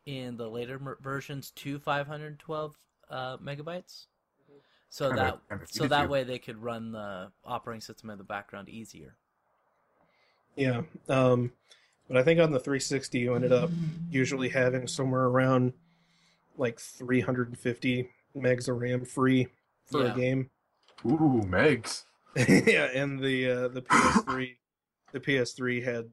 [0.06, 2.76] in the later versions to 512
[3.08, 4.06] uh, megabytes.
[4.88, 8.24] So Kinda- that kinda so that way they could run the operating system in the
[8.24, 9.16] background easier.
[10.56, 10.82] Yeah.
[11.08, 11.52] Um,
[12.08, 13.70] but I think on the 360 you ended up
[14.10, 15.72] usually having somewhere around
[16.56, 19.48] like 350 megs of RAM free
[19.86, 20.12] for Yeah.
[20.12, 20.50] a game.
[21.06, 22.04] Ooh, Megs.
[22.36, 24.56] yeah, and the uh, the PS3
[25.12, 26.10] the PS3 had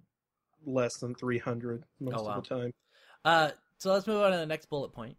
[0.66, 2.38] less than 300 most Oh, wow.
[2.38, 2.74] of the time.
[3.26, 5.18] Uh, so let's move on to the next bullet point.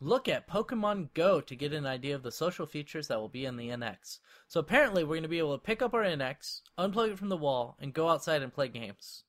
[0.00, 3.46] Look at Pokemon Go to get an idea of the social features that will be
[3.46, 4.18] in the NX.
[4.48, 7.28] So apparently, we're going to be able to pick up our NX, unplug it from
[7.28, 9.24] the wall, and go outside and play games.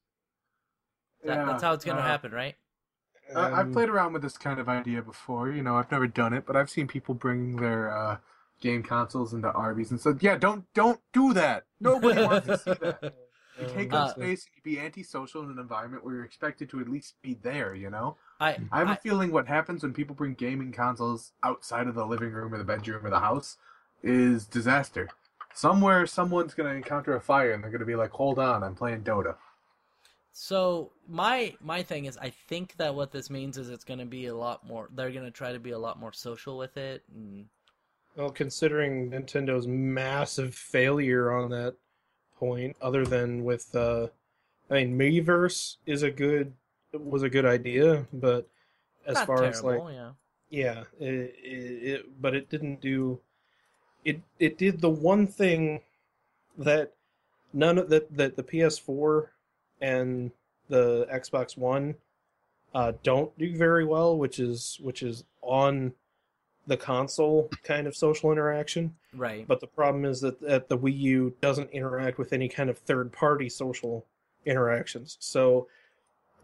[1.23, 2.55] That, Yeah, that's how it's going to uh, happen, right?
[3.35, 5.49] I- I've Um, played around with this kind of idea before.
[5.49, 8.17] You know, I've never done it, but I've seen people bring their uh,
[8.61, 11.65] game consoles into Arby's and said, "Yeah, don't don't do that.
[11.79, 13.13] Nobody wants to see that.
[13.59, 16.69] You take Uh, up space and you be antisocial in an environment where you're expected
[16.69, 17.73] to at least be there.
[17.75, 21.31] You know, I I have a I- feeling what happens when people bring gaming consoles
[21.43, 23.57] outside of the living room or the bedroom or the house
[24.03, 25.09] is disaster.
[25.53, 29.03] Somewhere, someone's gonna encounter a fire and they're gonna be like, "Hold on, I'm playing
[29.03, 29.37] Dota."
[30.33, 34.05] So my my thing is, I think that what this means is it's going to
[34.05, 34.89] be a lot more.
[34.93, 37.47] They're going to try to be a lot more social with it, and
[38.15, 41.75] Well, considering Nintendo's massive failure on that
[42.37, 44.07] point, other than with, uh,
[44.69, 46.53] I mean, Miiverse is a good
[46.93, 48.47] was a good idea, but
[49.05, 49.57] as not far terrible.
[49.57, 50.11] as like yeah,
[50.49, 53.19] yeah, it, it, it, but it didn't do
[54.03, 54.21] it.
[54.39, 55.81] It did the one thing
[56.57, 56.93] that
[57.53, 59.27] none of that that the PS4
[59.81, 60.31] and
[60.69, 61.95] the Xbox One
[62.73, 65.93] uh, don't do very well, which is which is on
[66.67, 68.95] the console kind of social interaction.
[69.13, 69.47] right.
[69.47, 72.77] But the problem is that, that the Wii U doesn't interact with any kind of
[72.79, 74.05] third party social
[74.45, 75.17] interactions.
[75.19, 75.67] So,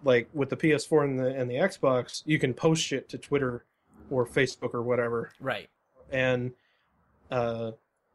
[0.03, 3.65] like with the PS4 and the and the Xbox, you can post shit to Twitter
[4.09, 5.69] or Facebook or whatever, right.
[6.11, 6.51] and
[7.29, 7.71] uh,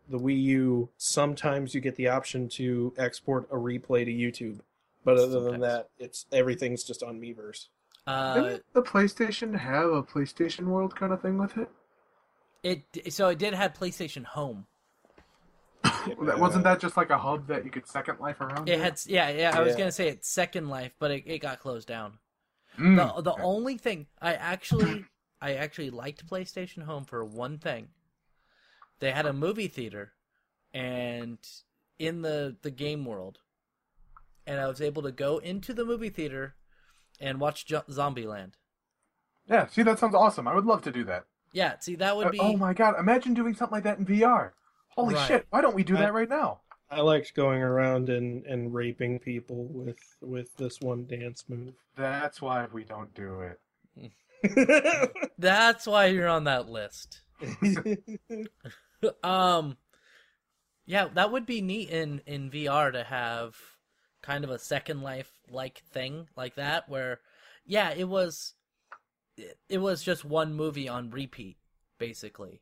[0.09, 4.61] the Wii U sometimes you get the option to export a replay to YouTube.
[5.05, 7.69] But other than that, it's everything's just on Miiverse.
[8.07, 11.69] Uh, Didn't the PlayStation have a PlayStation World kind of thing with it?
[12.95, 14.67] It so it did have PlayStation Home.
[16.23, 18.69] That- Wasn't that just like a hub that you could Second Life around?
[18.69, 19.57] It had yeah yeah.
[19.57, 19.79] I was Yeah.
[19.79, 22.19] gonna say it's Second Life, but it, it got closed down.
[22.79, 22.97] Mm.
[23.17, 25.05] The the only thing I actually
[25.41, 27.89] I actually liked PlayStation Home for one thing.
[29.01, 30.13] They had a movie theater,
[30.73, 31.39] and
[31.99, 33.39] in the the game world,
[34.47, 36.55] and I was able to go into the movie theater
[37.21, 38.53] and watch jo- Zombieland.
[39.49, 40.49] Yeah, see, that sounds awesome.
[40.49, 41.25] I would love to do that.
[41.57, 44.05] Yeah, see that would Uh, be oh my god, imagine doing something like that in
[44.05, 44.53] VR.
[44.91, 45.27] Holy Right.
[45.27, 46.61] shit, why don't we do I- that right now?
[46.91, 51.75] I liked going around and, and raping people with with this one dance move.
[51.97, 53.59] That's why we don't do it.
[55.39, 57.23] that's why you're on that list.
[59.25, 59.79] um
[60.85, 63.55] yeah that would be neat in in vr to have
[64.23, 67.21] kind of a second life like thing like that where
[67.67, 68.55] yeah it was
[69.37, 71.57] it, it was just one movie on repeat
[71.99, 72.61] basically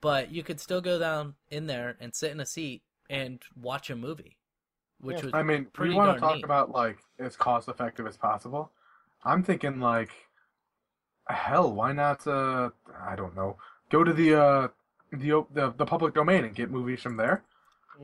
[0.00, 3.90] but you could still go down in there and sit in a seat and watch
[3.90, 4.38] a movie
[5.00, 6.44] which Yeah, was I mean, pretty we want to talk neat.
[6.44, 8.72] about like as cost effective as possible.
[9.24, 10.10] I'm thinking like,
[11.28, 12.26] hell, why not?
[12.26, 12.70] Uh,
[13.04, 13.56] I don't know.
[13.90, 14.68] Go to the uh,
[15.12, 17.44] the o- the the public domain and get movies from there.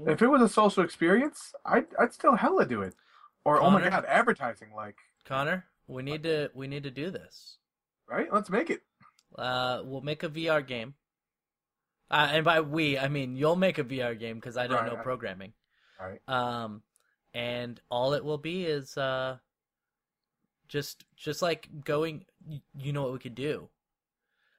[0.07, 2.94] If it was a social experience, I'd I'd still hella do it.
[3.44, 7.59] Or oh my god, advertising like connor we need to we need to do this
[8.08, 8.32] right?
[8.32, 8.82] Let's make it.
[9.36, 10.94] Uh, we'll make a VR game.
[12.10, 14.86] Uh, and by we, I mean you'll make a VR game because I don't Right,
[14.86, 15.52] know programming.
[16.00, 16.20] Right.
[16.28, 16.82] Um,
[17.34, 19.38] and all it will be is uh,
[20.68, 22.24] just just like going.
[22.74, 23.68] You know what we could do?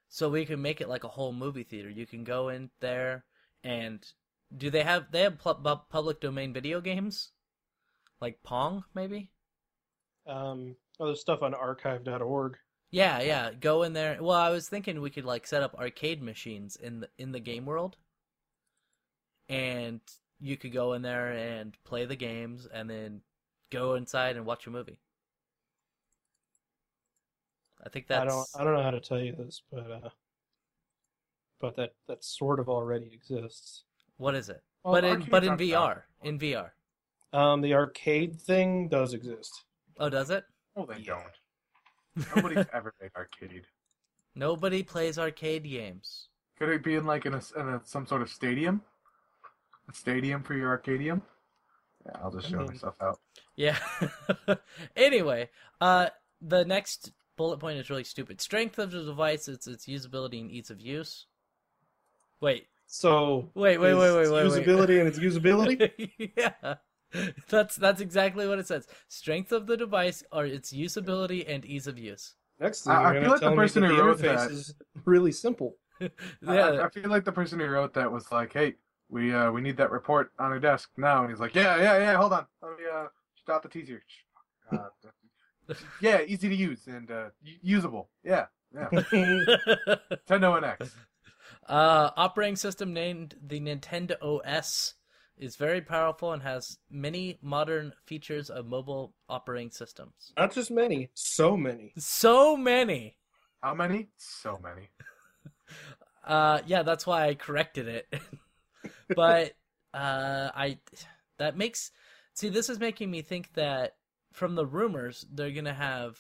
[0.10, 1.90] So we can make it like a whole movie theater.
[1.90, 3.26] You can go in there
[3.64, 4.06] and
[4.56, 7.32] do they have they have pu- pu- public domain video games,
[8.22, 9.32] like Pong maybe?
[10.28, 12.58] um, other stuff on archive.org.
[12.92, 13.52] Yeah, yeah.
[13.54, 14.18] Go in there.
[14.22, 17.40] Well, I was thinking we could like set up arcade machines in the in the
[17.40, 17.98] game world,
[19.48, 20.02] and
[20.40, 23.22] you could go in there and play the games, and then
[23.70, 25.00] go inside and watch a movie.
[27.86, 30.10] I think that's I don't I don't know how to tell you this, but uh,
[31.62, 33.84] but that that sort of already exists.
[34.18, 34.62] what is it?
[34.84, 36.28] Well, but in but in VR, bad.
[36.28, 36.72] in VR.
[37.32, 39.52] Um, the arcade thing does exist.
[40.00, 40.46] Oh, does it?
[40.76, 41.14] No, they Yeah.
[41.14, 41.39] don't.
[42.36, 43.64] Nobody's ever made arcade.
[44.36, 46.28] Nobody plays arcade games.
[46.58, 48.82] Could it be in like in a, in a some sort of stadium?
[49.90, 51.22] A stadium for your arcadium?
[52.06, 53.20] Yeah, I'll just I show mean- myself out.
[53.56, 53.78] Yeah.
[54.96, 55.50] anyway,
[55.82, 56.10] uh,
[56.42, 58.40] the next bullet point is really stupid.
[58.40, 61.26] Strength of the device, its its usability and ease of use.
[62.42, 64.52] Wait, So wait, wait, it's wait, wait, wait.
[64.52, 64.66] wait.
[64.66, 66.32] usability and its usability.
[66.38, 66.76] yeah.
[67.50, 68.88] That's that's exactly what it says.
[69.08, 72.36] Strength of the device or its usability and ease of use.
[72.60, 75.32] Next thing I- I feel like the person who the wrote interface that- is really
[75.32, 75.76] simple.
[76.02, 76.10] Yeah.
[76.48, 78.76] I, I feel like the person who wrote that was like, "Hey,
[79.10, 81.98] we uh we need that report on our desk now," and he's like, "Yeah, yeah,
[81.98, 82.16] yeah.
[82.16, 84.02] Hold on, let me uh stop the teaser."
[84.72, 84.88] Uh,
[86.02, 87.30] yeah, easy to use and uh,
[87.62, 88.10] usable.
[88.24, 88.88] Yeah, yeah.
[88.92, 90.92] Nintendo NX.
[91.68, 94.94] uh, operating system named the Nintendo OS
[95.40, 100.34] is very powerful and has many modern features of mobile operating systems.
[100.38, 101.94] Not just many, so many.
[101.98, 103.16] So many.
[103.62, 104.10] How many?
[104.18, 104.90] So many.
[106.22, 108.14] Uh, yeah, that's why I corrected it.
[109.16, 109.54] but
[109.94, 110.78] uh, I
[111.40, 111.92] that makes
[112.34, 113.96] see this is making me think that
[114.32, 116.20] from the rumors they're gonna have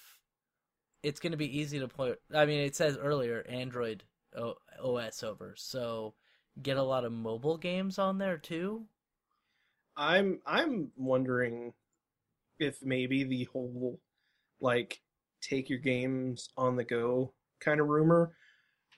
[1.03, 2.19] it's gonna be easy to put.
[2.33, 4.03] I mean, it says earlier Android
[4.35, 6.15] o- OS over, so
[6.61, 8.85] get a lot of mobile games on there too.
[9.99, 11.73] I'm I'm wondering
[12.57, 13.99] if maybe the whole
[14.61, 15.01] like
[15.41, 18.31] take your games on the go kind of rumor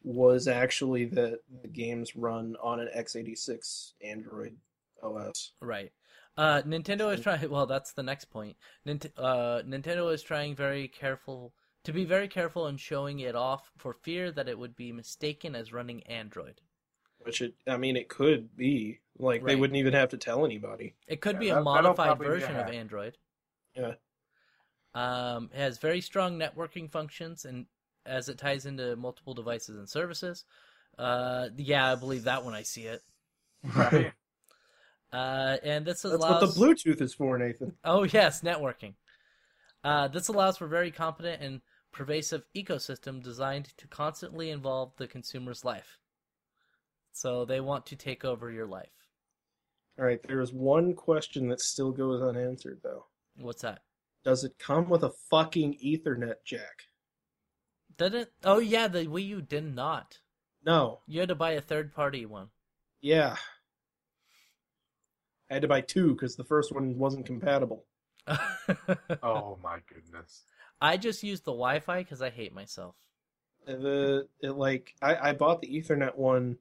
[0.04, 4.56] was actually that the games run on an x86 Android
[5.04, 5.52] OS.
[5.60, 5.91] Right.
[6.38, 7.49] Uh, Nintendo is trying.
[7.49, 8.56] Well, that's the next point.
[8.88, 13.72] Nint- uh, Nintendo is trying very careful to be very careful in showing it off
[13.78, 16.62] for fear that it would be mistaken as running Android.
[17.24, 18.99] Which it I mean it could be.
[19.17, 19.59] Like they Right.
[19.59, 20.95] wouldn't even have to tell anybody.
[21.07, 22.74] It could Yeah, be that- a that'll modified probably be a version of hack.
[22.74, 23.17] Android.
[23.76, 23.93] Yeah.
[24.93, 27.65] Um, it has very strong networking functions, and
[28.05, 30.43] as it ties into multiple devices and services.
[30.97, 33.01] Uh, yeah, I believe that when I see it.
[33.63, 34.13] Right.
[35.13, 36.59] Uh, and this That's allows what the
[36.93, 37.76] Bluetooth is for, Nathan.
[37.84, 38.93] Oh yes, networking.
[39.84, 41.61] Uh, this allows for very competent and
[41.91, 45.99] pervasive ecosystem designed to constantly involve the consumer's life.
[47.14, 48.89] So they want to take over your life.
[49.99, 53.05] All right, there's one question that still goes unanswered though.
[53.38, 53.82] What's that?
[54.24, 56.84] Does it come with a fucking Ethernet jack?
[57.97, 58.30] Didn't?
[58.43, 60.20] Oh yeah, the Wii U did not.
[60.66, 60.99] No.
[61.07, 62.47] You had to buy a third party one.
[63.01, 63.36] Yeah.
[65.49, 67.86] I had to buy two because the first one wasn't compatible.
[68.28, 70.43] oh my goodness.
[70.80, 72.95] I just used the Wi-Fi because I hate myself.
[73.66, 76.57] The it, like I, I bought the Ethernet one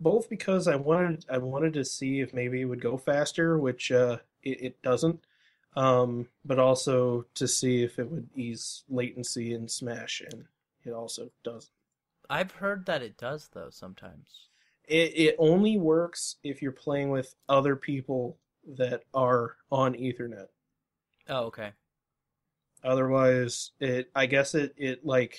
[0.00, 3.92] both because I wanted I wanted to see if maybe it would go faster, which
[3.92, 5.20] uh, it, it doesn't,
[5.76, 10.44] um, but also to see if it would ease latency in Smash, and
[10.84, 11.70] it also doesn't.
[12.28, 14.48] I've heard that it does though sometimes.
[14.88, 18.38] It it only works if you're playing with other people
[18.76, 20.48] that are on Ethernet.
[21.28, 21.72] Oh okay.
[22.82, 25.38] Otherwise, it I guess it it like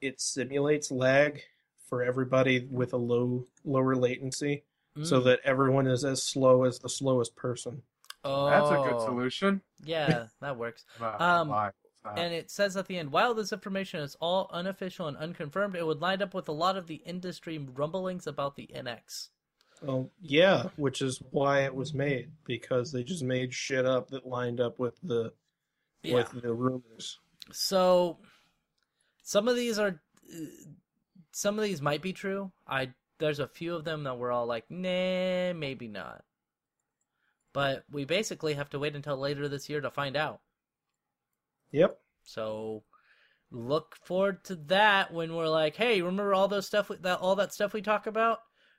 [0.00, 1.42] it simulates lag
[1.90, 4.62] for everybody with a low lower latency,
[5.02, 5.24] so Mm.
[5.24, 7.82] that everyone is as slow as the slowest person.
[8.24, 9.60] oh, That's a good solution.
[9.84, 10.84] Yeah, that works.
[11.00, 11.52] Um.
[12.16, 15.86] And it says at the end, while this information is all unofficial and unconfirmed, it
[15.86, 19.28] would line up with a lot of the industry rumblings about the NX.
[19.82, 24.24] Well, yeah, which is why it was made because they just made shit up that
[24.26, 25.34] lined up with the
[26.02, 26.14] Yeah.
[26.14, 27.18] with the rumors.
[27.52, 28.18] So
[29.22, 30.00] some of these are
[30.34, 30.38] uh,
[31.32, 32.52] some of these might be true.
[32.66, 36.24] I there's a few of them that we're all like, nah, maybe not.
[37.52, 40.40] But we basically have to wait until later this year to find out.
[41.72, 41.98] Yep.
[42.22, 42.84] So
[43.50, 47.52] look forward to that when we're like, hey, remember all those stuff that all that
[47.52, 48.38] stuff we talk about?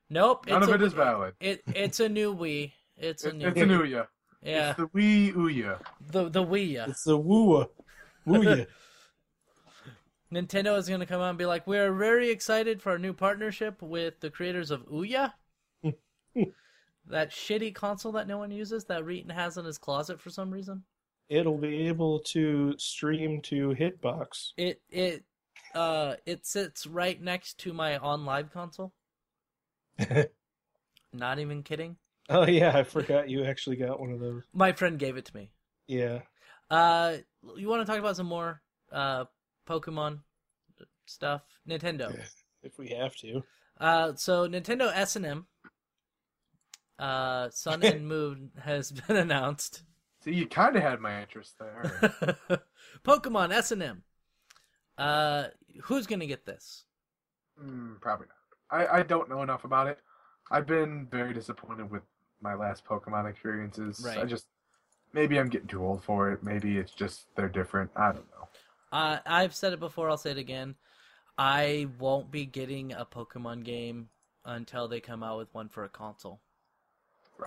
[0.09, 1.33] Nope, none it's of a, it is valid.
[1.39, 2.71] It it's a new Wii.
[2.97, 3.47] It's a It- new.
[3.47, 4.07] it's a new Ouya.
[4.41, 5.79] yeah, It's the Wii Ouya.
[6.11, 6.71] the the Wii.
[6.71, 6.85] yeah.
[6.89, 7.65] It's the woo
[8.25, 8.65] woo ya.
[10.31, 13.13] Nintendo is going to come out and be like, "We're very excited for our new
[13.13, 15.33] partnership with the creators of Ouya."
[15.83, 20.51] that shitty console that no one uses that Reetin has in his closet for some
[20.51, 20.83] reason.
[21.29, 24.51] It'll be able to stream to Hitbox.
[24.57, 25.23] It it
[25.73, 28.93] uh it sits right next to my OnLive console.
[31.13, 31.97] Not even kidding.
[32.29, 34.43] Oh yeah, I forgot you actually got one of those.
[34.53, 35.51] My friend gave it to me.
[35.87, 36.19] Yeah.
[36.69, 37.17] Uh,
[37.57, 38.61] you want to talk about some more
[38.91, 39.25] uh
[39.67, 40.19] Pokemon
[41.05, 41.41] stuff?
[41.67, 42.15] Nintendo.
[42.63, 43.43] If we have to.
[43.79, 45.47] Uh, so Nintendo S and M,
[46.99, 49.83] uh, Sun and Moon has been announced.
[50.23, 52.39] See, you kind of had my interest there.
[53.03, 54.03] Pokemon S and M.
[54.97, 55.45] Uh,
[55.83, 56.85] who's gonna get this?
[57.61, 58.37] Mm, probably not.
[58.89, 59.97] I, I don't know enough about it.
[60.51, 62.03] I've been very disappointed with
[62.41, 64.05] my last Pokemon experiences.
[64.05, 64.45] I just
[65.13, 66.43] maybe I'm getting too old for it.
[66.43, 67.89] Maybe it's just they're different.
[67.95, 68.47] I don't know.
[68.91, 70.09] Uh, I've said it before.
[70.09, 70.75] I'll say it again.
[71.37, 74.09] I won't be getting a Pokemon game
[74.45, 76.41] until they come out with one for a console.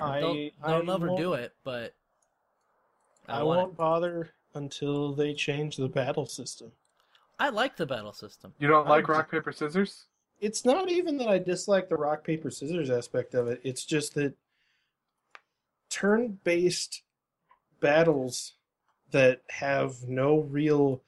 [0.01, 1.95] I, They'll, they'll I never do it, but
[3.29, 6.73] I, I, won't bother until they change the battle system.
[7.39, 8.53] I like the battle system.
[8.59, 10.07] You don't like I'm- rock paper scissors?
[10.41, 13.61] It's not even that I dislike the rock paper scissors aspect of it.
[13.63, 14.35] It's just that
[15.89, 17.03] turn based
[17.81, 18.55] battles
[19.13, 21.03] that have no real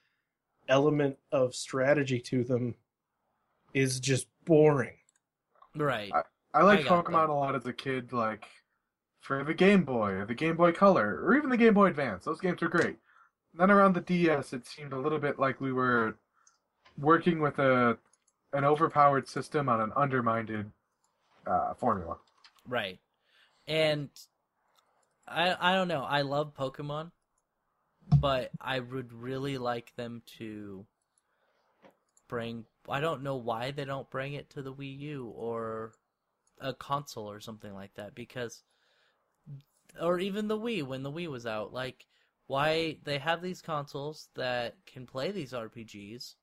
[0.68, 2.74] element of strategy to them
[3.74, 4.96] is just boring.
[5.74, 6.12] Right.
[6.54, 7.30] I like I Pokemon that.
[7.30, 8.12] a lot as a kid.
[8.12, 8.46] Like
[9.20, 12.24] for the Game Boy, or the Game Boy Color, or even the Game Boy Advance.
[12.24, 12.96] Those games were great.
[13.54, 16.16] Then around the DS, it seemed a little bit like we were
[16.98, 17.98] working with a
[18.52, 20.70] an overpowered system on an undermined
[21.46, 22.16] uh, formula.
[22.66, 22.98] Right.
[23.66, 24.08] And
[25.28, 26.02] I I don't know.
[26.04, 27.10] I love Pokemon,
[28.18, 30.86] but I would really like them to
[32.28, 35.92] bring I don't know why they don't bring it to the Wii U or
[36.60, 38.62] a console or something like that because
[40.00, 42.06] or even the Wii when the Wii was out like
[42.46, 46.34] why they have these consoles that can play these RPGs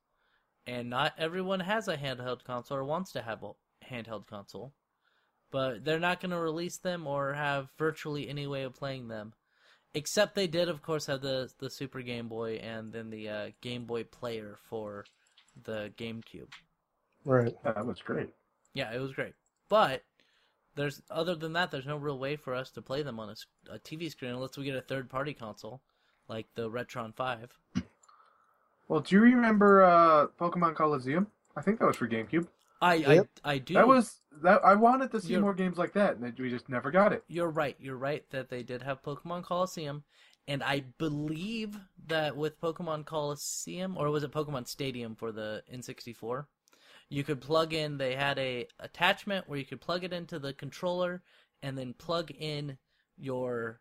[0.67, 3.51] and not everyone has a handheld console or wants to have a
[3.89, 4.73] handheld console
[5.53, 9.33] but they're not going to release them or have virtually any way of playing them.
[9.95, 13.49] Except they did, of course, have the the Super Game Boy and then the uh,
[13.61, 15.05] Game Boy Player for
[15.63, 16.49] the GameCube.
[17.25, 17.55] Right.
[17.63, 18.29] That was great.
[18.73, 19.33] Yeah, it was great.
[19.69, 20.03] But
[20.75, 23.35] there's other than that, there's no real way for us to play them on
[23.69, 25.81] a TV screen unless we get a third party console
[26.27, 27.51] like the Retron Five.
[28.87, 31.27] Well, do you remember uh, Pokemon Colosseum?
[31.55, 32.47] I think that was for GameCube.
[32.83, 33.29] I Yep.
[33.43, 33.73] I, I do.
[33.75, 34.63] That was that.
[34.63, 37.23] I wanted to see You're- more games like that, and we just never got it.
[37.27, 37.75] You're right.
[37.79, 40.03] You're right that they did have Pokemon Colosseum,
[40.47, 41.77] and I believe
[42.07, 46.45] that with Pokemon Colosseum, or was it Pokemon Stadium for the N64,
[47.09, 47.97] you could plug in.
[47.97, 51.21] They had a attachment where you could plug it into the controller,
[51.61, 52.77] and then plug in
[53.17, 53.79] your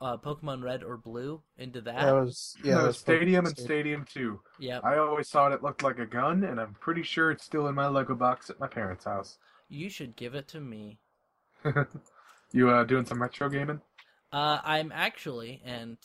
[0.00, 2.00] uh, Pokemon Red or Blue into that.
[2.00, 2.74] That was yeah.
[2.74, 3.66] No, that was Stadium and Stadium.
[3.66, 4.40] Stadium Two.
[4.58, 4.80] Yeah.
[4.82, 7.74] I always thought it looked like a gun, and I'm pretty sure it's still in
[7.74, 9.38] my Lego box at my parents' house.
[9.68, 10.98] You should give it to me.
[12.52, 13.80] you uh, doing some retro gaming?
[14.32, 15.96] Uh, I'm actually, and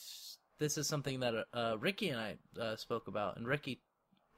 [0.58, 3.80] this is something that uh, Ricky and I uh, spoke about, and Ricky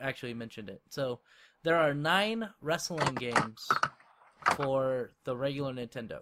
[0.01, 0.81] actually mentioned it.
[0.91, 1.20] So
[1.62, 3.68] there are nine wrestling games
[4.55, 6.20] for the regular Nintendo.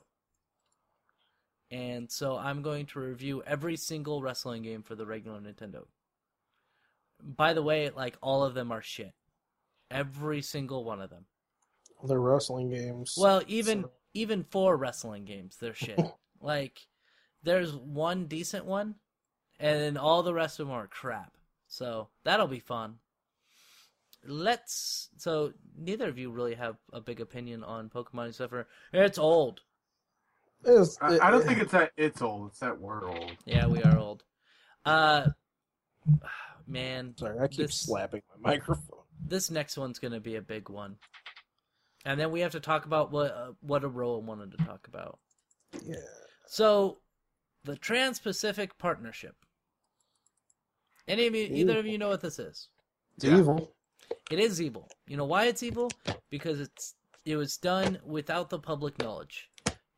[1.70, 5.84] And so I'm going to review every single wrestling game for the regular Nintendo.
[7.22, 9.12] By the way, like all of them are shit.
[9.90, 11.26] Every single one of them.
[12.02, 13.14] The wrestling games.
[13.16, 15.98] Well, even So- even for wrestling games, they're shit.
[16.40, 16.86] like,
[17.42, 18.94] there's one decent one,
[19.58, 21.36] and then all the rest of them are crap.
[21.66, 22.98] So that'll be fun.
[24.26, 25.08] Let's.
[25.16, 29.60] So neither of you really have a big opinion on Pokemon except for it's old.
[30.66, 32.50] It's- I, I don't think it's that it's old.
[32.50, 33.32] It's that we're old.
[33.44, 34.22] Yeah, we are old.
[34.84, 35.28] Uh,
[36.66, 39.00] man, Sorry, I keep this- slapping my microphone.
[39.26, 40.96] this next one's gonna be a big one,
[42.04, 45.18] and then we have to talk about what uh, what Aroah wanted to talk about.
[45.84, 45.96] Yeah.
[46.46, 46.98] So,
[47.64, 49.34] the Trans-Pacific Partnership.
[51.08, 52.68] Any of you, either of you know what this is?
[53.16, 53.38] It's Yeah.
[53.38, 53.74] evil.
[54.30, 54.88] It is evil.
[55.06, 55.90] You know why it's evil?
[56.30, 56.94] Because it's
[57.24, 59.48] it was done without the public knowledge.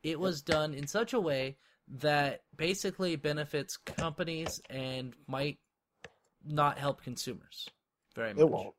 [0.03, 1.57] It was done in such a way
[1.99, 5.57] that basically benefits companies and might
[6.45, 7.69] not help consumers
[8.15, 8.41] very much.
[8.41, 8.75] It won't.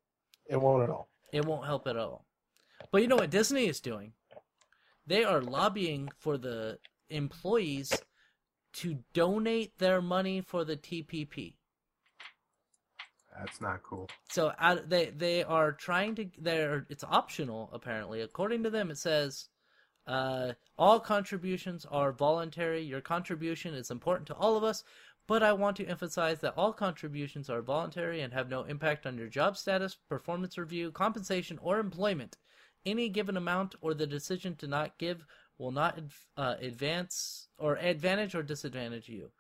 [0.46, 1.08] It won't at all.
[1.32, 2.24] It won't help at all.
[2.90, 4.12] But you know what Disney is doing?
[5.06, 6.78] They are lobbying for the
[7.10, 7.92] employees
[8.74, 11.54] to donate their money for the TPP.
[13.38, 14.08] That's not cool.
[14.28, 18.20] So out, they they are trying to they're it's optional apparently.
[18.20, 19.48] According to them it says
[20.08, 22.80] uh, all contributions are voluntary.
[22.82, 24.82] Your contribution is important to all of us,
[25.26, 29.18] but I want to emphasize that all contributions are voluntary and have no impact on
[29.18, 32.38] your job status, performance review, compensation, or employment.
[32.86, 35.26] Any given amount or the decision to not give
[35.58, 36.00] will not
[36.38, 39.30] uh, advance or advantage or disadvantage you.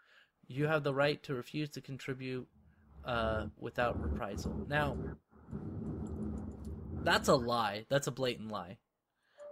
[0.48, 2.46] You have the right to refuse to contribute
[3.06, 4.66] uh, without reprisal.
[4.68, 4.98] Now,
[7.04, 7.86] that's a lie.
[7.88, 8.76] That's a blatant lie.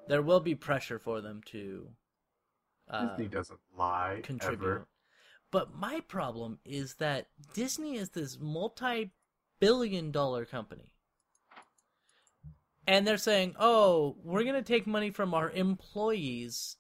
[0.09, 1.89] There will be pressure for them to
[2.89, 4.67] uh, Disney doesn't lie contribute.
[4.67, 4.87] ever.
[5.51, 9.11] But my problem is that Disney is this multi
[9.61, 10.93] billion dollar company.
[12.87, 16.77] And they're saying, oh, we're going to take money from our employees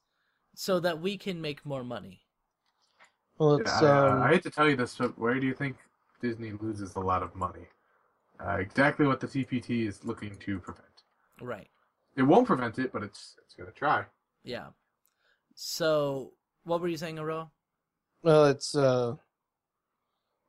[0.54, 2.22] so that we can make more money.
[3.38, 5.46] Well, Yeah, it's I, uh, um, I hate to tell you this, but where do
[5.46, 5.76] you think
[6.22, 7.66] Disney loses a lot of money?
[8.38, 11.02] Uh, exactly what the CPT is looking to prevent.
[11.40, 11.68] Right.
[12.16, 14.04] It won't prevent it, but it's it's gonna try.
[14.42, 14.68] Yeah.
[15.54, 16.32] So,
[16.64, 17.50] what were you saying, Aroah?
[18.22, 19.14] well, it's uh,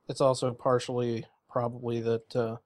[0.07, 2.57] it's also partially probably that uh,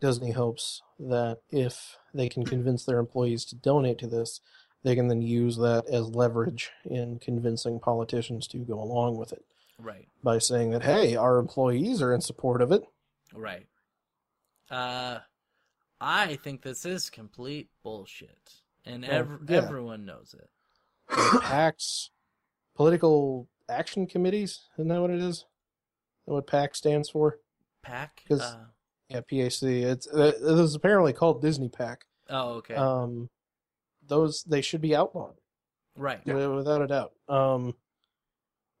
[0.00, 4.40] Disney hopes that if they can convince their employees to donate to this,
[4.82, 9.44] they can then use that as leverage in convincing politicians to go along with it
[9.78, 10.08] Right.
[10.22, 12.84] by saying that hey, our employees are in support of it.
[13.32, 13.66] Right.
[14.70, 15.18] Uh,
[16.00, 18.52] I think this is complete bullshit,
[18.84, 19.56] and Well, ev- yeah.
[19.58, 20.50] everyone knows it.
[21.42, 22.10] Tax
[22.74, 24.68] political action committees.
[24.78, 25.44] Isn't that what it is?
[26.26, 27.38] What PAC stands for?
[27.82, 28.22] Pack.
[28.28, 28.66] 'Cause- Uh,
[29.08, 29.62] Yeah, PAC.
[29.62, 32.06] It's uh, it is apparently called Disney PAC.
[32.30, 32.74] oh, okay.
[32.74, 33.28] Um,
[34.06, 35.36] those they should be outlawed
[35.94, 36.24] right.
[36.24, 37.12] wi- without a doubt.
[37.28, 37.76] Um,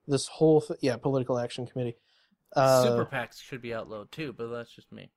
[0.06, 1.96] this whole th- yeah political action committee.
[2.56, 5.10] Uh, Super PACs should be outlawed too, but that's just me.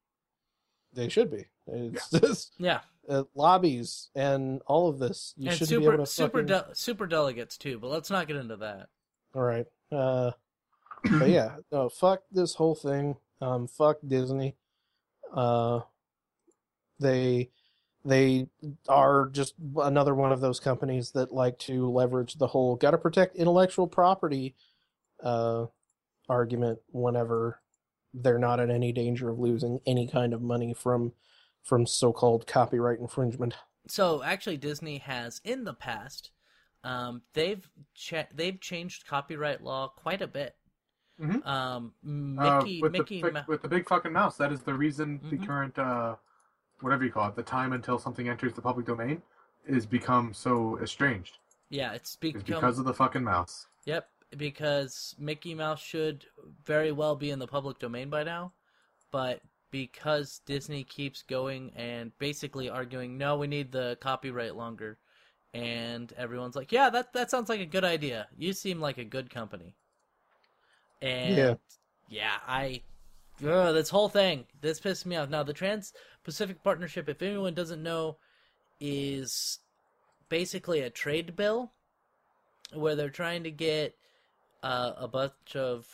[0.94, 1.46] They should be.
[1.68, 2.80] It's just Yeah,
[3.10, 5.34] uh, lobbies and all of this.
[5.38, 6.70] You and shouldn't be super able to super fucking...
[6.70, 7.80] de- super delegates too.
[7.80, 8.88] But let's not get into that.
[9.36, 9.66] All right.
[9.92, 10.32] Uh,
[11.04, 13.18] but yeah, no, fuck this whole thing.
[13.42, 14.56] Um, fuck Disney.
[15.34, 15.82] Uh,
[17.00, 17.50] they
[18.06, 18.48] they
[18.88, 23.36] are just another one of those companies that like to leverage the whole "gotta protect
[23.36, 24.56] intellectual property"
[25.22, 25.66] uh,
[26.30, 27.60] argument whenever
[28.14, 31.14] they're not in any danger of losing any kind of money from
[31.64, 33.54] from so-called copyright infringement.
[33.88, 36.32] So actually, Disney has in the past,
[36.84, 40.56] um, they've cha- they've changed copyright law quite a bit.
[41.20, 41.46] Mhm.
[41.46, 44.38] Um, Uh, Mickey with Mickey the, Ma- with the big fucking mouse.
[44.38, 45.30] That is the reason Mhm.
[45.32, 46.16] the current uh,
[46.82, 49.22] whatever you call it, the time until something enters the public domain,
[49.66, 51.40] is become so estranged.
[51.70, 53.66] yeah, it's Is become because of the fucking mouse.
[53.86, 56.26] Yep, because Mickey Mouse should
[56.66, 58.54] very well be in the public domain by now,
[59.12, 64.98] but because Disney keeps going and basically arguing, no, we need the copyright longer,
[65.54, 68.28] and everyone's like, yeah, that that sounds like a good idea.
[68.38, 69.76] You seem like a good company.
[71.02, 71.56] And Yeah.
[72.08, 72.84] yeah, I
[73.44, 75.30] ugh, this whole thing this pissed me off.
[75.30, 78.18] Now the Trans Pacific Partnership, if anyone doesn't know,
[78.80, 79.60] is
[80.30, 81.74] basically a trade bill
[82.74, 83.97] where they're trying to get
[84.68, 85.88] uh, a bunch of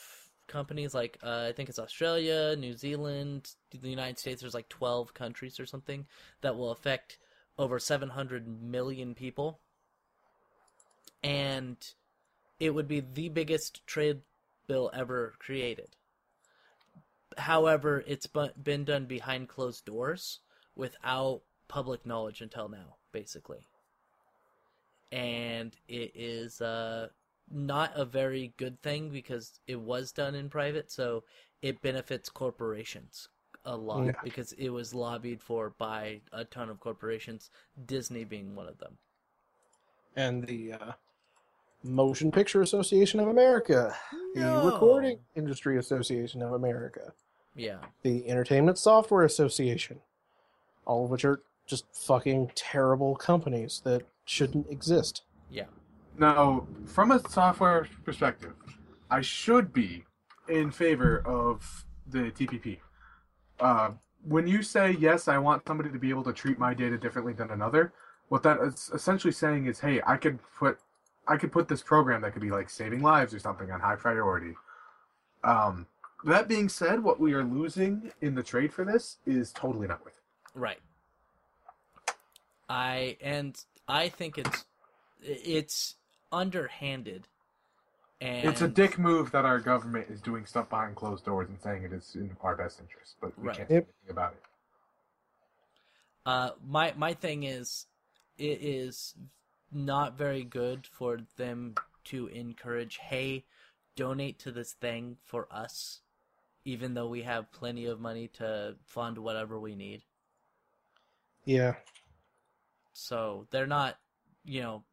[0.47, 4.41] companies like uh, I think it's Australia, New Zealand, the United States.
[4.41, 6.07] There's like 12 countries or something
[6.41, 7.19] that will affect
[7.59, 9.59] over 700 million people,
[11.23, 11.77] and
[12.59, 14.21] it would be the biggest trade
[14.65, 15.89] bill ever created.
[17.37, 20.39] However, it's been done behind closed doors
[20.75, 23.67] without public knowledge until now, basically.
[25.11, 27.09] And it is uh,
[27.53, 31.23] not a very good thing because it was done in private, so
[31.61, 33.29] it benefits corporations
[33.65, 34.11] a lot Yeah.
[34.23, 37.49] because it was lobbied for by a ton of corporations,
[37.85, 38.97] Disney being one of them.
[40.15, 40.91] and the uh,
[41.83, 43.95] Motion Picture Association of America,
[44.35, 44.63] No.
[44.65, 47.13] the Recording Industry Association of America,
[47.55, 47.79] Yeah.
[48.03, 50.01] the Entertainment Software Association,
[50.85, 55.23] all of which are just fucking terrible companies that shouldn't exist.
[55.49, 55.65] Yeah.
[56.17, 58.53] Now, from a software perspective,
[59.09, 60.03] I should be
[60.47, 62.77] in favor of the TPP.
[63.59, 63.91] Uh,
[64.25, 67.33] when you say yes, I want somebody to be able to treat my data differently
[67.33, 67.93] than another.
[68.29, 70.79] What that is essentially saying is, hey, I could put,
[71.27, 73.95] I could put this program that could be like saving lives or something on high
[73.95, 74.55] priority.
[75.43, 75.87] Um,
[76.25, 80.03] that being said, what we are losing in the trade for this is totally not
[80.05, 80.59] worth it.
[80.59, 80.79] Right.
[82.69, 84.65] I and I think it's
[85.21, 85.95] it's
[86.33, 87.27] underhanded.
[88.19, 91.61] And It's a dick move that our government is doing stuff behind closed doors and
[91.61, 93.57] saying it is in our best interest, but we Right.
[93.57, 93.83] can't do Yep.
[93.83, 94.43] anything about it.
[96.25, 97.87] Uh, my my thing is,
[98.37, 99.15] it is
[99.71, 101.75] not very good for them
[102.05, 102.97] to encourage.
[102.97, 103.45] Hey,
[103.95, 106.01] donate to this thing for us,
[106.65, 110.03] even though we have plenty of money to fund whatever we need.
[111.45, 111.75] Yeah,
[112.93, 113.97] So they're not,
[114.45, 114.83] you know,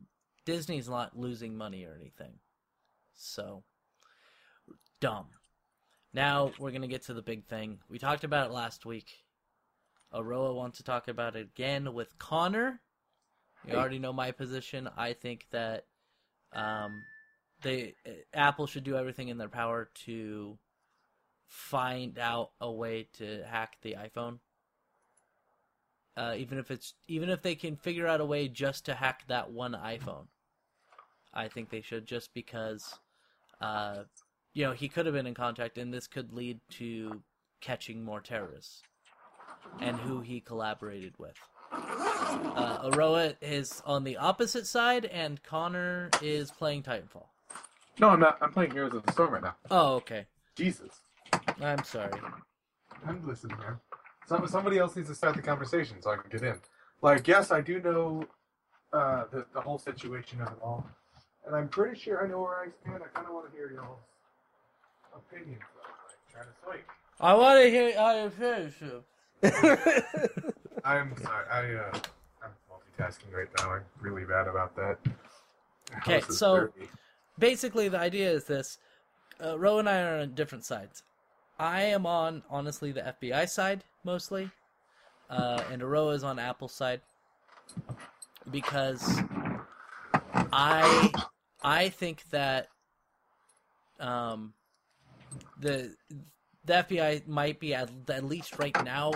[0.51, 2.33] Disney's not losing money or anything.
[3.15, 3.63] So
[5.01, 5.27] dumb.
[6.13, 7.79] Now we're gonna get to the big thing.
[7.89, 9.25] We talked about it last week.
[10.13, 12.81] Aroah wants to talk about it again with Connor.
[13.65, 13.79] You Hey.
[13.79, 14.89] already know my position.
[14.97, 15.87] I think that
[16.53, 17.05] um,
[17.63, 17.95] they
[18.35, 20.59] Apple should do everything in their power to
[21.47, 24.41] find out a way to hack the iPhone
[26.17, 29.25] uh, even if it's even if they can figure out a way just to hack
[29.29, 30.27] that one iPhone.
[31.33, 32.99] I think they should just because,
[33.61, 34.05] uh,
[34.53, 37.23] you know, he could have been in contact, and this could lead to
[37.61, 38.83] catching more terrorists,
[39.81, 41.37] and who he collaborated with.
[41.73, 47.27] Uh, Aroah is on the opposite side, and Connor is playing Titanfall.
[47.99, 48.39] No, I'm not.
[48.41, 49.57] I'm playing Heroes of the Storm right now.
[49.71, 50.27] Oh, okay.
[50.57, 51.01] Jesus.
[51.61, 52.13] I'm sorry.
[53.07, 53.79] I'm listening, man.
[54.27, 56.57] Some, somebody else needs to start the conversation so I can get in.
[57.03, 58.25] Like, yes, I do know
[58.93, 60.87] uh, the, the whole situation of it all.
[61.51, 63.03] And I'm pretty sure I know where I stand.
[63.03, 63.99] I kind of want to hear y'all's
[65.13, 65.61] opinions,
[66.31, 66.77] try to sway.
[67.21, 68.75] I want to hear how you finish.
[70.85, 71.47] I'm sorry.
[71.51, 71.99] I, uh,
[72.41, 73.73] I'm multitasking right now.
[73.73, 74.99] I'm really bad about that.
[75.97, 76.89] Okay, so- dirty.
[77.37, 78.79] basically the idea is this:
[79.45, 81.03] uh, Ro and I are on different sides.
[81.59, 84.53] I am on honestly the FBI side mostly,
[85.29, 87.01] uh, and Ro is on Apple's side
[88.53, 89.21] because
[90.53, 91.11] I
[91.63, 92.69] I think that
[93.99, 94.55] um
[95.59, 95.95] the
[96.65, 99.13] the FBI might be at, at least right now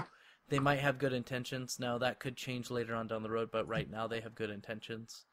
[0.48, 1.78] they might have good intentions.
[1.80, 4.50] Now that could change later on down the road, but right now they have good
[4.50, 5.24] intentions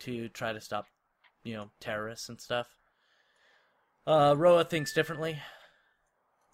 [0.00, 0.86] to try to stop,
[1.42, 2.68] you know, terrorists and stuff.
[4.06, 5.38] Uh, Roa thinks differently,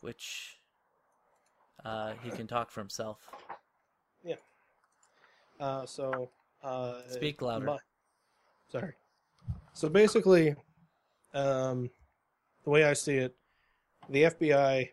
[0.01, 0.57] which
[1.85, 3.18] uh, he can talk for himself.
[4.24, 4.37] Yeah.
[5.61, 6.30] Uh, so
[6.62, 7.66] uh, Speak louder.
[7.66, 7.78] my-
[8.72, 8.95] sorry.
[9.75, 10.55] So basically,
[11.35, 11.91] um,
[12.62, 13.35] the way I see it,
[14.09, 14.91] the FBI,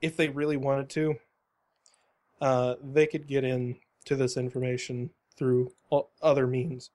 [0.00, 1.14] if they really wanted to,
[2.40, 3.76] uh, they could get in
[4.06, 5.72] to this information through
[6.20, 6.90] other means.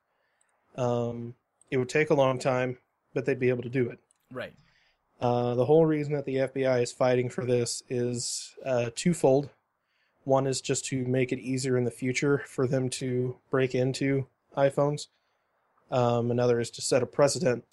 [0.75, 1.35] Um,
[1.71, 2.77] it would take a long time,
[3.13, 3.99] but they'd be able to do it.
[4.31, 4.53] Right.
[5.21, 9.49] Uh, the whole reason that the FBI is fighting for this is uh, twofold.
[10.25, 14.27] One is just to make it easier in the future for them to break into
[14.55, 15.07] iPhones.
[15.91, 17.63] Um, another is to set a precedent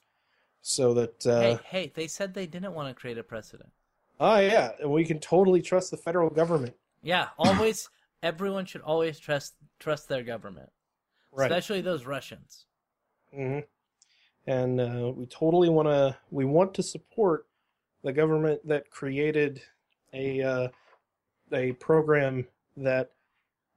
[0.62, 3.70] so that, uh, hey, hey, they said they didn't want to create a precedent.
[4.20, 6.74] oh yeah, and we can totally trust the federal government.
[7.02, 7.88] Yeah, always.
[8.22, 10.70] everyone should always trust trust their government,
[11.30, 11.50] Right.
[11.50, 12.64] especially those Russians.
[13.34, 13.58] hmm
[14.46, 16.16] And uh, we totally want to.
[16.30, 17.46] We want to support
[18.02, 19.60] the government that created
[20.14, 20.68] a uh,
[21.52, 22.46] a program
[22.78, 23.10] that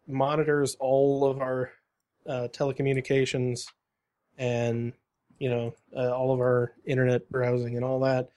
[0.08, 1.72] monitors all of our
[2.26, 3.68] uh, telecommunications
[4.38, 4.94] and
[5.40, 8.30] you know uh, all of our internet browsing and all that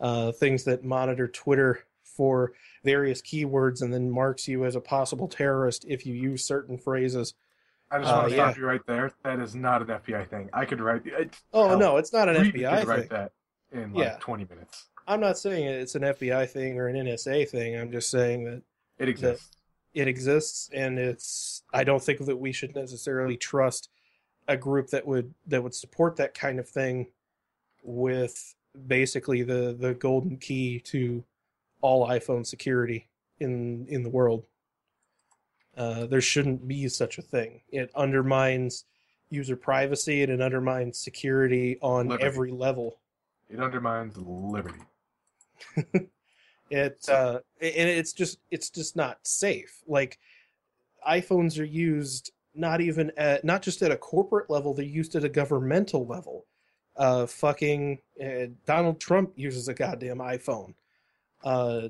[0.00, 2.52] uh, things that monitor Twitter for
[2.84, 7.34] various keywords and then marks you as a possible terrorist if you use certain phrases.
[7.90, 8.44] I just Uh, want to yeah.
[8.50, 9.10] stop you right there.
[9.24, 10.48] That is not an FBI thing.
[10.52, 11.02] I could write.
[11.06, 13.08] It, Oh hell, no, it's not an FBI could write thing.
[13.10, 13.32] that
[13.72, 14.16] in like Yeah.
[14.20, 14.86] 20 minutes.
[15.06, 17.76] I'm not saying it's an FBI thing or an NSA thing.
[17.76, 18.62] I'm just saying that
[18.98, 19.50] It exists.
[19.92, 21.62] it exists, and it's.
[21.72, 23.90] I don't think that we should necessarily trust
[24.48, 27.08] a group that would that would support that kind of thing
[27.82, 28.54] with
[28.86, 31.24] basically the the golden key to
[31.80, 33.08] all iPhone security
[33.40, 34.44] in in the world.
[35.76, 37.60] Uh, there shouldn't be such a thing.
[37.70, 38.84] It undermines
[39.28, 42.24] user privacy and it undermines security on Liberty.
[42.24, 42.98] every level.
[43.50, 44.80] It undermines liberty.
[46.70, 50.18] it uh and it's just it's just not safe like
[51.06, 55.24] iphones are used not even at not just at a corporate level they're used at
[55.24, 56.46] a governmental level.
[56.96, 60.74] Uh fucking uh, donald trump uses a goddamn iphone.
[61.42, 61.88] Uh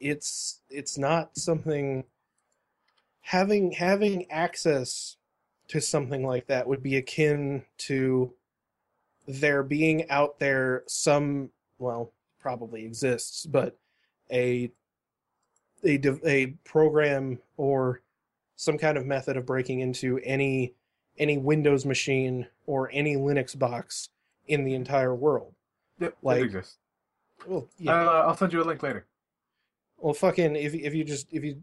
[0.00, 2.04] it's it's not something
[3.20, 5.16] having having access
[5.68, 8.32] to something like that would be akin to
[9.28, 13.78] there being out there some well probably exists but
[14.32, 14.70] a
[15.84, 18.00] a a program or
[18.60, 20.74] some kind of method of breaking into any
[21.16, 24.10] any Windows machine or any Linux box
[24.48, 25.54] in the entire world.
[25.98, 26.76] Yep, Like- it exists.
[27.46, 27.92] Well, yeah.
[27.92, 29.06] Uh, I'll send you a link later.
[29.96, 31.62] well, fucking if if you just if you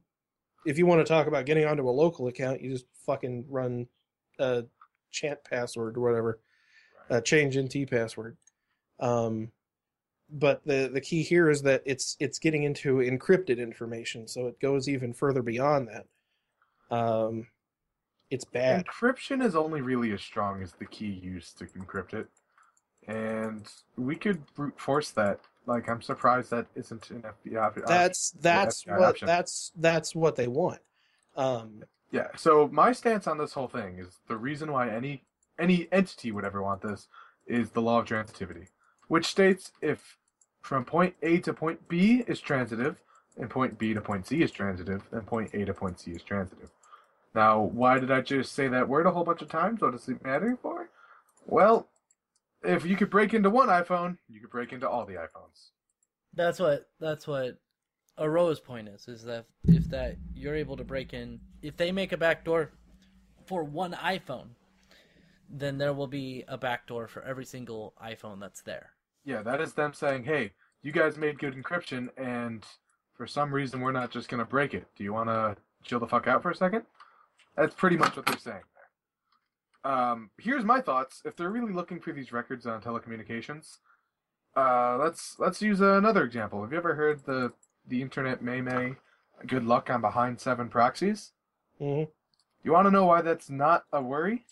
[0.66, 3.88] if you want to talk about getting onto a local account, you just fucking run
[4.40, 4.64] a
[5.12, 6.40] chant password or whatever,
[7.12, 8.38] uh, change NT password.
[9.00, 9.52] Um,
[10.32, 14.60] but the the key here is that it's it's getting into encrypted information, so it
[14.60, 16.08] goes even further beyond that.
[16.90, 17.48] Um,
[18.30, 18.86] it's bad.
[18.86, 22.28] Encryption is only really as strong as the key used to encrypt it,
[23.08, 23.66] and
[23.96, 25.40] we could brute force that.
[25.66, 27.86] Like, I'm surprised that isn't an FBI.
[27.86, 29.26] That's that's FBI what option.
[29.28, 30.80] that's that's what they want.
[31.36, 32.28] Um, Yeah.
[32.36, 35.24] So my stance on this whole thing is the reason why any
[35.60, 37.08] any entity would ever want this
[37.46, 38.68] is the law of transitivity,
[39.08, 40.18] which states if
[40.62, 42.98] from point A to point B is transitive,
[43.38, 46.24] and point B to point C is transitive, then point A to point C is
[46.24, 46.70] transitive.
[47.38, 49.80] Now, why did I just say that word a whole bunch of times?
[49.80, 50.90] What does it matter for?
[51.46, 51.88] Well,
[52.64, 55.70] if you could break into one iPhone, you could break into all the iPhones.
[56.34, 57.60] That's what that's what
[58.18, 59.08] Aroah's point is.
[59.08, 62.72] Is that if that you're able to break in, if they make a backdoor
[63.46, 64.48] for one iPhone,
[65.48, 68.94] then there will be a backdoor for every single iPhone that's there.
[69.24, 72.66] Yeah, that is them saying, "Hey, you guys made good encryption, and
[73.14, 74.88] for some reason we're not just gonna break it.
[74.96, 76.84] Do you want to chill the fuck out for a second?
[77.58, 78.64] That's pretty much what they're saying
[79.84, 79.92] there.
[79.94, 81.22] Um, here's my thoughts.
[81.26, 83.80] If they're really looking for these records on telecommunications,
[84.56, 86.62] uh, let's let's use another example.
[86.64, 87.54] Have you ever heard the
[87.88, 88.96] the internet may may
[89.48, 91.34] good luck on behind seven proxies?
[91.82, 92.12] mhm.
[92.64, 94.46] You want to know why that's not a worry?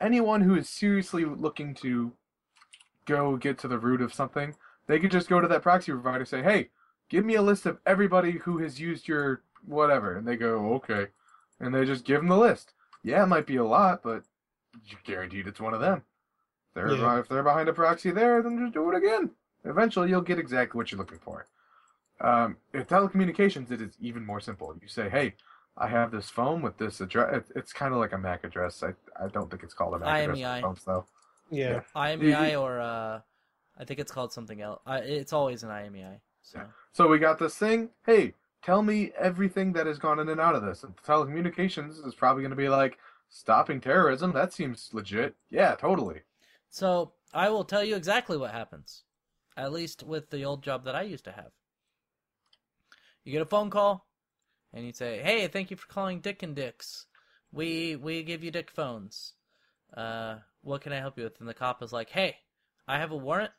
[0.00, 2.12] Anyone who is seriously looking to
[3.06, 4.56] go get to the root of something,
[4.86, 6.70] they could just go to that proxy provider say, "Hey,
[7.08, 11.08] give me a list of everybody who has used your whatever," and they go, "Okay,"
[11.60, 12.72] and they just give them the list.
[13.02, 14.24] Yeah, it might be a lot, but
[14.86, 16.02] you're guaranteed it's one of them.
[16.74, 17.18] They're Yeah.
[17.20, 19.30] if they're behind a proxy there, then just do it again.
[19.64, 21.46] Eventually, you'll get exactly what you're looking for.
[22.20, 24.74] Um, in telecommunications, it is even more simple.
[24.80, 25.34] You say, "Hey,
[25.76, 28.82] I have this phone with this address." It's, it's kind of like a MAC address.
[28.82, 30.56] I I don't think it's called a MAC address IMEI.
[30.60, 31.06] for phones though.
[31.50, 31.80] Yeah.
[31.96, 33.20] IMEI or uh,
[33.78, 34.80] I think it's called something else.
[34.86, 36.20] I, it's always an IMEI.
[36.42, 36.66] So Yeah.
[36.92, 37.90] So we got this thing.
[38.06, 40.82] Hey, tell me everything that has gone in and out of this.
[40.82, 42.98] And telecommunications is probably going to be like
[43.28, 44.32] stopping terrorism.
[44.32, 45.34] That seems legit.
[45.48, 46.20] Yeah, totally.
[46.68, 49.02] So I will tell you exactly what happens.
[49.56, 51.50] At least with the old job that I used to have.
[53.24, 54.06] You get a phone call,
[54.72, 57.06] and you say, "Hey, thank you for calling Dick and Dick's.
[57.52, 59.34] We we give you Dick phones.
[59.94, 62.38] Uh, what can I help you with?" And the cop is like, "Hey,
[62.88, 63.52] I have a warrant.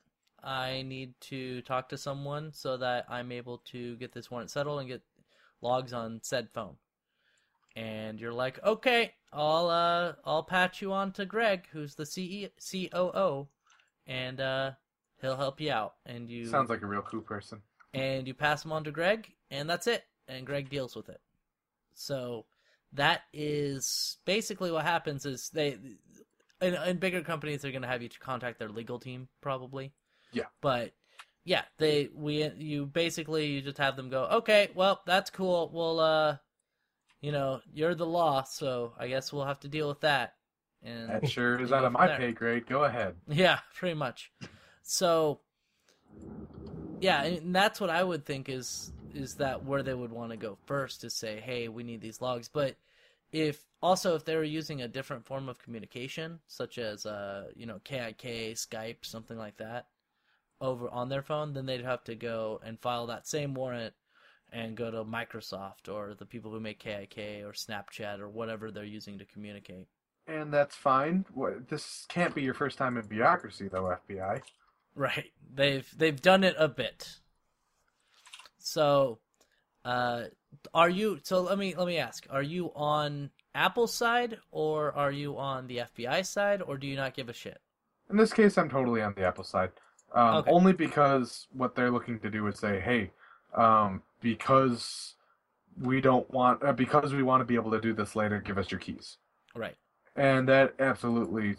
[0.44, 4.80] I need to talk to someone so that I'm able to get this warrant settled
[4.80, 5.02] and get
[5.62, 6.78] logs on said phone."
[7.76, 12.52] And you're like, "Okay, I'll uh I'll patch you on to Greg, who's the CE-
[12.60, 13.48] COO,
[14.08, 14.72] and uh
[15.22, 17.62] he'll help you out." And you Sounds like a real cool person.
[17.94, 20.04] and you pass him on to Greg, and that's it.
[20.28, 21.22] And Greg deals with it.
[21.94, 22.46] So
[22.94, 25.26] that is basically what happens.
[25.26, 25.78] Is they
[26.62, 29.94] in, in bigger companies they're going to have you to contact their legal team probably.
[30.32, 30.46] Yeah.
[30.62, 30.94] But
[31.44, 35.70] yeah, they we you basically you just have them go, okay, well that's cool.
[35.74, 36.38] We'll uh,
[37.22, 40.36] you know, you're the law, so I guess we'll have to deal with that.
[40.84, 42.18] And That sure is out of my there.
[42.18, 42.66] pay grade.
[42.66, 43.16] Go ahead.
[43.28, 44.32] yeah, pretty much.
[44.82, 45.42] So,
[47.00, 50.38] yeah, and that's what I would think is is that where they would want to
[50.38, 52.48] go first to say, hey, we need these logs.
[52.48, 52.78] But
[53.32, 57.66] if also if they were using a different form of communication, such as uh, you
[57.66, 59.88] know, KIK, Skype, something like that,
[60.62, 63.94] over on their phone, then they'd have to go and file that same warrant
[64.52, 68.84] and go to Microsoft or the people who make KIK or Snapchat or whatever they're
[68.84, 69.88] using to communicate.
[70.28, 71.26] And that's fine.
[71.70, 74.42] This can't be your first time in bureaucracy, though, FBI.
[74.94, 75.32] Right.
[75.54, 77.18] They've they've done it a bit.
[78.60, 79.20] So,
[79.84, 80.26] uh,
[80.74, 81.20] are you?
[81.24, 85.68] So let me let me ask: Are you on Apple's side or are you on
[85.68, 87.60] the FBI side, or do you not give a shit?
[88.10, 89.72] In this case, I'm totally on the Apple side.
[90.14, 90.52] Um, Okay.
[90.52, 93.12] Only because what they're looking to do is say, hey,
[93.54, 95.16] um, because
[95.82, 98.58] we don't want, uh, because we want to be able to do this later, give
[98.58, 99.18] us your keys.
[99.56, 99.76] Right.
[100.16, 101.56] And that absolutely,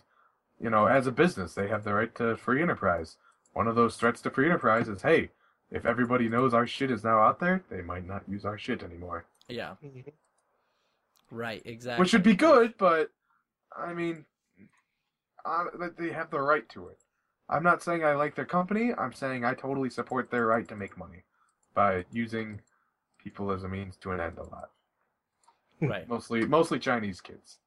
[0.61, 3.16] you know, as a business, they have the right to free enterprise.
[3.55, 5.30] One of those threats to free enterprise is, hey,
[5.70, 8.82] if everybody knows our shit is now out there, they might not use our shit
[8.82, 9.24] anymore.
[9.48, 9.76] Yeah.
[9.82, 10.12] Mhm.
[11.30, 11.62] Right.
[11.64, 12.03] Exactly.
[12.03, 13.11] Which would be good, but
[13.74, 14.26] I mean,
[15.46, 15.64] uh,
[15.98, 16.98] they have the right to it.
[17.53, 18.92] I'm not saying I like their company.
[18.96, 21.22] I'm saying I totally support their right to make money
[21.74, 22.61] by using
[23.18, 24.70] people as a means to an end a lot.
[25.80, 26.09] Right.
[26.09, 27.59] Mostly, mostly Chinese kids.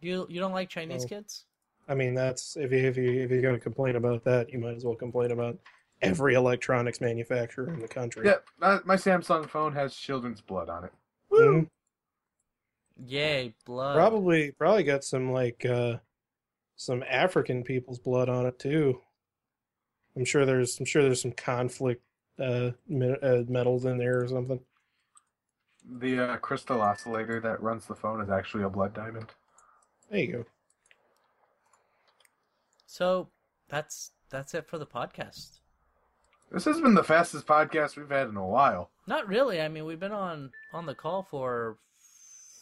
[0.00, 1.08] You you don't like Chinese Oh.
[1.08, 1.44] kids?
[1.88, 4.58] I mean, that's if you if you if you're going to complain about that, you
[4.58, 5.58] might as well complain about
[6.02, 8.26] every electronics manufacturer in the country.
[8.26, 10.92] Yeah, my, my Samsung phone has children's blood on it.
[11.32, 11.68] Mhm.
[13.04, 13.94] Yay, blood.
[13.96, 15.96] Probably probably got some like uh
[16.76, 19.00] some African people's blood on it too.
[20.16, 22.02] I'm sure there's I'm sure there's some conflict
[22.38, 24.60] uh, me- uh metals in there or something.
[25.88, 29.26] The uh, crystal oscillator that runs the phone is actually a blood diamond.
[30.10, 30.44] There you go.
[32.86, 33.28] So
[33.68, 35.60] that's that's it for the podcast.
[36.50, 38.90] This has been the fastest podcast we've had in a while.
[39.06, 39.60] Not really.
[39.60, 41.78] I mean, we've been on on the call for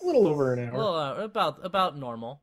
[0.02, 0.76] A little over an hour.
[0.76, 2.42] well, uh, about about normal.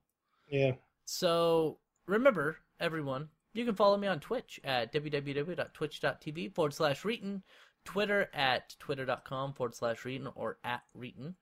[0.49, 0.73] Yeah.
[1.05, 7.41] So remember, everyone, you can follow me on Twitch at www.twitch.tv forward slash Reetin,
[7.85, 11.35] Twitter at twitter.com forward slash Reetin or at Reetin.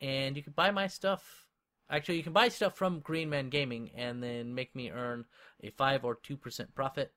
[0.00, 1.46] And you can buy my stuff.
[1.90, 5.24] Actually, you can buy stuff from Green Man Gaming and then make me earn
[5.62, 7.12] a 5 or 2% profit.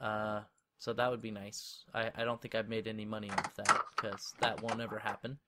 [0.00, 0.40] Uh,
[0.78, 1.84] so that would be nice.
[1.92, 5.38] I, I don't think I've made any money off that because that won't ever happen.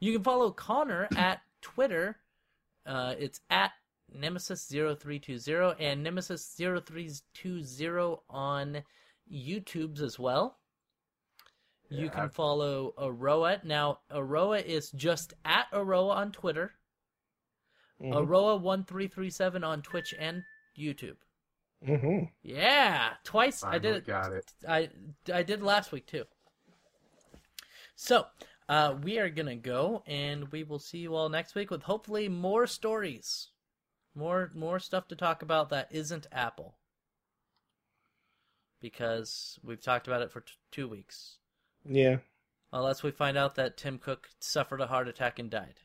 [0.00, 2.16] You can follow Connor at Twitter.
[2.86, 3.72] Uh, it's at
[4.16, 8.82] Nemesis0320 and Nemesis0320 on
[9.30, 10.58] YouTube's as well.
[11.90, 13.62] You can I've- follow Aroah.
[13.64, 16.74] Now, Aroah is just at Aroah on Twitter,
[18.00, 18.12] Mhm.
[18.14, 20.44] Aroa1337 on Twitch and
[20.76, 21.16] YouTube.
[21.82, 22.30] Mhm.
[22.42, 23.62] Yeah, twice.
[23.64, 24.04] I did it.
[24.04, 24.52] Got it.
[24.68, 24.90] I
[25.32, 26.26] I did last week too.
[27.94, 28.26] So,
[28.68, 32.28] uh, we are gonna go, and we will see you all next week with hopefully
[32.28, 33.50] more stories,
[34.14, 36.74] more more stuff to talk about that isn't Apple.
[38.80, 41.38] because we've talked about it for t- two weeks.
[41.84, 42.18] Yeah.
[42.72, 45.80] Unless we find out that Tim Cook suffered a heart attack and died,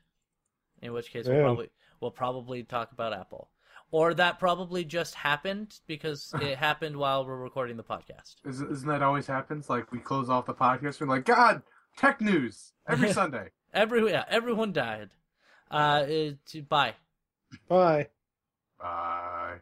[0.82, 1.70] in which case we'll probably
[2.02, 3.50] we'll probably talk about Apple,
[3.90, 8.36] or that probably just happened because it happened while we're recording the podcast.
[8.46, 9.70] Isn't, isn't that always happens?
[9.70, 11.64] Like we close off the podcast and we're like, God,
[11.98, 13.50] tech news every Sunday.
[13.74, 15.10] Every yeah, everyone died.
[15.72, 16.94] Uh, it, bye.
[17.70, 18.08] Bye.
[18.80, 19.58] Bye.